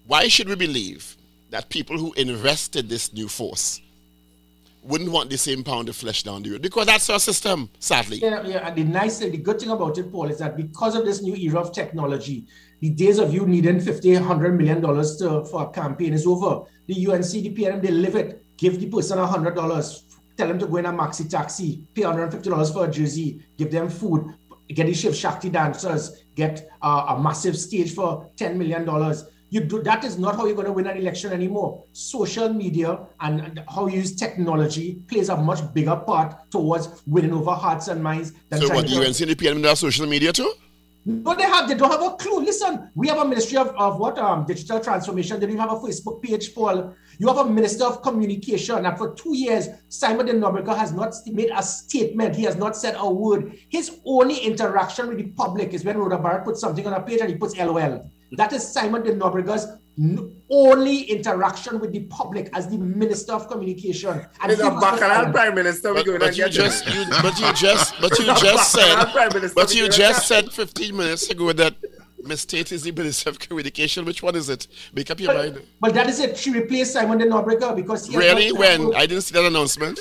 [0.07, 1.17] why should we believe
[1.49, 3.79] that people who invested this new force
[4.83, 6.61] wouldn't want the same pound of flesh down the road?
[6.61, 8.17] Because that's our system, sadly.
[8.17, 8.67] Yeah, yeah.
[8.67, 11.21] And the nice thing, the good thing about it, Paul, is that because of this
[11.21, 12.45] new era of technology,
[12.81, 16.63] the days of you needing 50, 100 million dollars for a campaign is over.
[16.87, 18.45] The UNC, the PNM, they live it.
[18.57, 20.03] Give the person a hundred dollars.
[20.37, 21.87] Tell them to go in a maxi taxi.
[21.93, 23.41] Pay 150 dollars for a jersey.
[23.57, 24.33] Give them food.
[24.67, 26.23] Get the Shiv Shakti dancers.
[26.35, 29.25] Get uh, a massive stage for 10 million dollars.
[29.53, 31.83] You do that is not how you're going to win an election anymore.
[31.91, 37.51] Social media and, how you use technology plays a much bigger part towards winning over
[37.51, 40.51] hearts and minds than So what, to- UNC and the PNM have social media too?
[41.05, 41.67] no, they have.
[41.67, 42.39] They don't have a clue.
[42.39, 45.39] Listen, we have a ministry of, of what um digital transformation.
[45.39, 46.95] They don't even have a Facebook page, Paul.
[47.19, 51.13] You have a minister of communication, and for two years, Symon de Nobriga has not
[51.27, 52.35] made a statement.
[52.35, 53.55] He has not said a word.
[53.69, 57.21] His only interaction with the public is when Rhoda Bharath puts something on a page
[57.21, 58.09] and he puts LOL.
[58.37, 59.67] That is Symon de Nobriga's
[60.49, 64.25] only interaction with the public as the minister of communication.
[64.41, 65.93] And It's he a was- bacchanal prime minister.
[65.93, 69.05] But, we're but you just, you, but you just, but you just said,
[69.53, 71.75] but you just said 15 minutes ago that
[72.23, 74.05] Miss Tate is the Minister of Communication.
[74.05, 74.67] Which one is it?
[74.93, 75.67] Make up your But, mind.
[75.81, 76.37] but that is it.
[76.37, 78.49] She replaced Symon de Nobriga because he Really?
[78.51, 78.95] not- When?
[78.95, 79.99] I didn't see that announcement.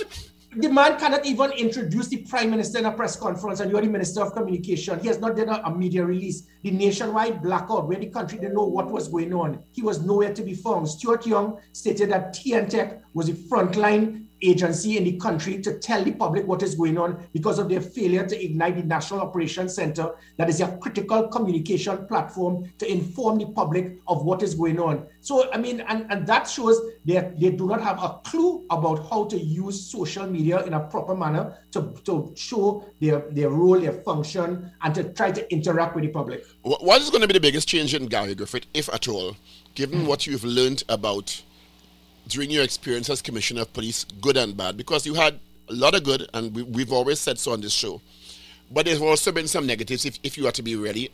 [0.54, 3.88] The man cannot even introduce the prime minister in a press conference, and you're the
[3.88, 5.00] minister of communication.
[5.00, 6.46] He has not done a, a media release.
[6.62, 10.34] The nationwide blackout, where the country didn't know what was going on, he was nowhere
[10.34, 10.90] to be found.
[10.90, 16.12] Stuart Young stated that T&TEC was the frontline agency in the country to tell the
[16.12, 20.14] public what is going on because of their failure to ignite the National Operations Center,
[20.36, 25.06] that is a critical communication platform to inform the public of what is going on.
[25.20, 29.08] So, I mean, and, and that shows that they do not have a clue about
[29.08, 33.80] how to use social media in a proper manner to, to show their, their role,
[33.80, 36.44] their function, and to try to interact with the public.
[36.62, 39.36] What is going to be the biggest change in Gary Griffith, if at all,
[39.74, 41.42] given what you've learned about
[42.28, 44.76] during your experience as Commissioner of Police, good and bad?
[44.76, 47.72] Because you had a lot of good, and we, we've always said so on this
[47.72, 48.00] show.
[48.70, 51.10] But there's also been some negatives if, if you are to be really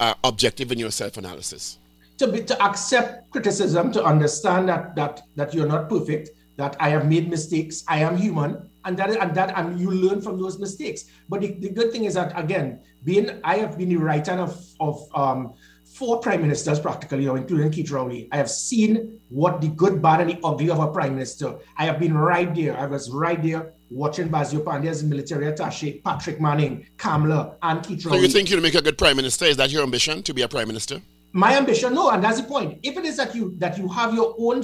[0.00, 1.78] uh, objective in your self analysis.
[2.18, 6.90] to be to accept criticism, to understand that that that you're not perfect, that I
[6.90, 10.58] have made mistakes, I am human, and that and that and you learn from those
[10.58, 11.06] mistakes.
[11.28, 14.54] But the, the good thing is that again, being I have been the hand of
[14.78, 15.54] of um,
[15.94, 18.28] four prime ministers practically, or including Keith Rowley.
[18.32, 21.56] I have seen what the good, bad, and the ugly of a prime minister.
[21.76, 22.76] I have been right there.
[22.76, 28.04] I was right there watching Basdeo Panday as military attaché, Patrick Manning, Kamla, and Keith
[28.04, 28.18] Rowley.
[28.18, 29.44] So you think you'll make a good prime minister?
[29.44, 31.00] Is that your ambition to be a prime minister?
[31.36, 34.14] my ambition no and that's the point if it is that you that you have
[34.14, 34.62] your own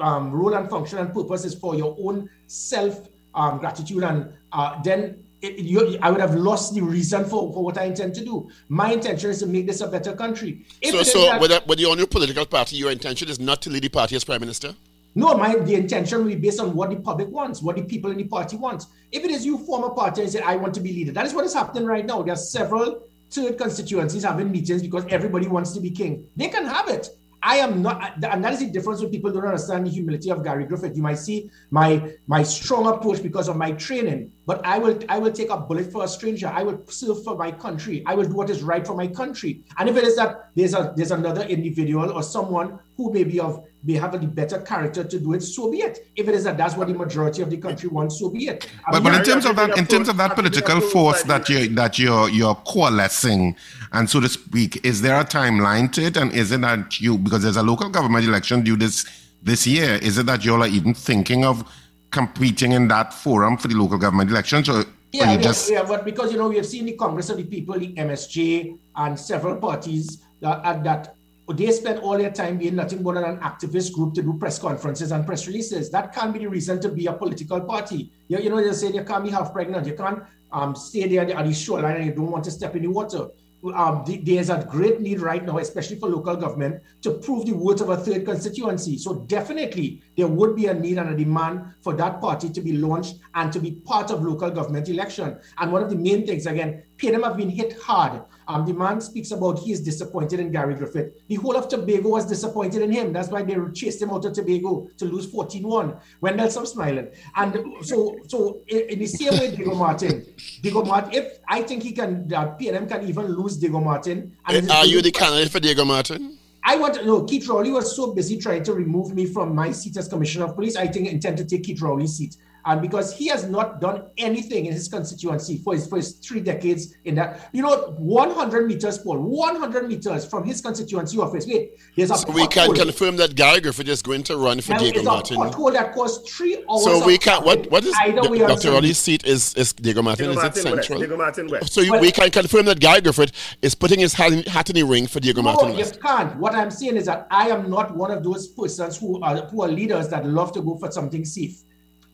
[0.00, 4.78] um, role and function and purpose is for your own self um, gratitude and uh,
[4.82, 8.24] then it, you, I would have lost the reason for, for what I intend to
[8.24, 8.48] do.
[8.68, 10.64] My intention is to make this a better country.
[10.80, 13.62] If So, so that- with, a, with your new political party, your intention is not
[13.62, 14.74] to lead the party as prime minister?
[15.14, 18.10] No, my the intention will be based on what the public wants, what the people
[18.10, 18.84] in the party want.
[19.10, 21.24] If it is you form a party and say, I want to be leader, that
[21.24, 22.22] is what is happening right now.
[22.22, 26.26] There are several third constituencies having meetings because everybody wants to be king.
[26.36, 27.08] They can have it.
[27.46, 30.42] I am not, and that is the difference when people don't understand the humility of
[30.42, 30.96] Gary Griffith.
[30.96, 35.18] You might see my my strong approach because of my training, but I will I
[35.18, 36.48] will take a bullet for a stranger.
[36.48, 38.02] I will serve for my country.
[38.04, 39.62] I will do what is right for my country.
[39.78, 43.38] And if it is that there's a there's another individual or someone who may be
[43.38, 46.08] of may have a better character to do it, so be it.
[46.16, 48.68] If it is that that's what the majority of the country wants, so be it.
[48.90, 51.22] But, but in terms of that, in terms of that approach- I think political force
[51.24, 53.56] that you that you're you're coalescing,
[53.92, 56.16] and so to speak, is there a timeline to it?
[56.16, 59.06] And is it that you because there's a local government election due this
[59.42, 59.98] this year?
[60.02, 61.64] Is it that you all are even thinking of
[62.10, 66.04] competing in that forum for the local government elections, or, Yeah, yeah, just yeah, but
[66.04, 69.56] because you know we have seen the Congress of the People, the MSJ, and several
[69.56, 71.15] parties that that
[71.54, 74.58] they spend all their time being nothing more than an activist group to do press
[74.58, 75.90] conferences and press releases.
[75.90, 78.10] That can't be the reason to be a political party.
[78.28, 79.86] You, you know, they say you can't be half pregnant.
[79.86, 82.82] You can't um, stay there at the shoreline and you don't want to step in
[82.82, 83.28] the water.
[83.74, 87.52] Um, the- there's a great need right now, especially for local government, to prove the
[87.52, 88.98] worth of a third constituency.
[88.98, 92.72] So definitely there would be a need and a demand for that party to be
[92.72, 95.38] launched and to be part of local government election.
[95.58, 98.22] And one of the main things, again, PNM have been hit hard.
[98.48, 101.12] Um, the man speaks about he is disappointed in Gary Griffith.
[101.28, 103.12] The whole of Tobago was disappointed in him.
[103.12, 106.00] That's why they chased him out of Tobago to lose 14-1.
[106.20, 107.08] Wendell, stop smiling.
[107.34, 110.24] And so, so in, in the same way, Diego Martin,
[110.62, 114.36] Diego Martin, if I think he can, uh, PNM can even lose Diego Martin.
[114.46, 116.38] and Are you the candidate for Diego Martin?
[116.68, 117.22] I want to know.
[117.22, 120.56] Keith Rowley was so busy trying to remove me from my seat as Commissioner of
[120.56, 120.74] Police.
[120.74, 122.36] I think intend to take Keith Rowley's seat.
[122.66, 126.94] And because he has not done anything in his constituency for his first three decades
[127.04, 131.46] in that, you know, 100 meters, Paul, 100 meters from his constituency office.
[131.46, 132.76] Wait, there's a So we can pothole.
[132.76, 135.36] confirm that Gary Griffith is going to run for Now, Diego it's a Martin.
[135.36, 136.82] pothole that costs three hours.
[136.84, 138.60] So we of can what what is Either way, Dr.
[138.60, 140.26] saying- seat is is Diego Martin?
[140.26, 140.88] Diego is it Martin West.
[140.88, 140.98] central?
[140.98, 141.72] Diego Martin West.
[141.72, 143.30] So you, Well- we can confirm that Gary Griffith
[143.62, 146.36] is putting his hat in, hat in the ring for Diego No, Martin you can't.
[146.40, 149.62] What I'm saying is that I am not one of those persons who are who
[149.62, 151.62] are leaders that love to go for something safe.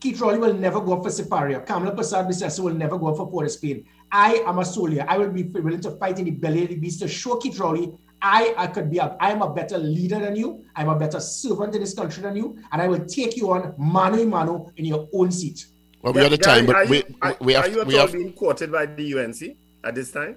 [0.03, 1.64] Keith Rowley will never go up for Siparia.
[1.64, 3.84] Kamala Persad Bissessar will never go up for Port of Spain.
[4.11, 5.05] I am a soldier.
[5.07, 7.59] I will be willing to fight in the belly of the beast to show Keith
[7.61, 7.92] Rowley
[8.22, 10.64] I, I could be a, I am a better leader than you.
[10.76, 13.74] I'm a better servant in this country than you, and I will take you on
[13.76, 15.66] mano a mano in your own seat.
[16.03, 17.80] Well, we are the Gary, time, but are we you, are, we are have you
[17.80, 20.36] at we all have being quoted by the UNC at this time?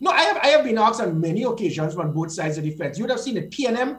[0.00, 2.70] No, I have I have been asked on many occasions on both sides of the
[2.70, 2.96] fence.
[2.98, 3.50] You would have seen it.
[3.50, 3.98] PNM,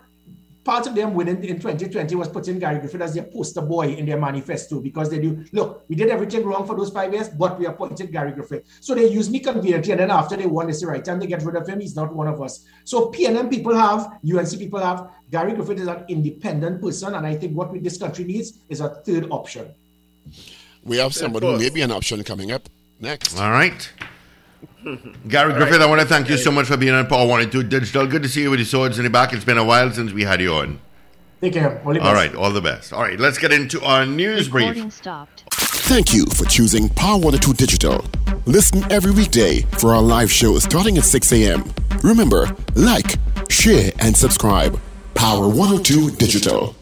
[0.66, 4.05] part of them winning in 2020 was putting Gary Griffith as their poster boy in
[4.05, 7.59] their manifesto because they do look, we did everything wrong for those five years, but
[7.59, 8.66] we appointed Gary Griffith.
[8.82, 11.28] So they use me conveniently, and then after they won, they say, right time to
[11.28, 11.80] get rid of him.
[11.80, 12.66] He's not one of us.
[12.84, 17.36] So PNM people have, UNC people have, Gary Griffith is an independent person, and I
[17.36, 19.74] think what we, this country needs is a third option.
[20.84, 22.68] we have somebody who may be an option coming up
[22.99, 23.38] next.
[23.39, 23.91] All right.
[25.28, 25.82] Gary Griffith, right.
[25.82, 28.05] I want to thank you so much for being on Power 102 Digital.
[28.07, 29.34] Good to see you with your swords in the back.
[29.34, 30.80] It's been a while since we had you on.
[31.41, 31.82] Take care.
[31.86, 32.16] All the All best.
[32.16, 32.93] right, all the best.
[32.93, 34.91] All right, let's get into our news brief.
[34.93, 35.43] Stopped.
[35.53, 38.03] Thank you for choosing Power 102 Digital.
[38.45, 41.72] Listen every weekday for our live show starting at 6 a.m.
[42.03, 43.16] Remember, like,
[43.49, 44.80] share, and subscribe.
[45.13, 46.76] Power 102 Digital.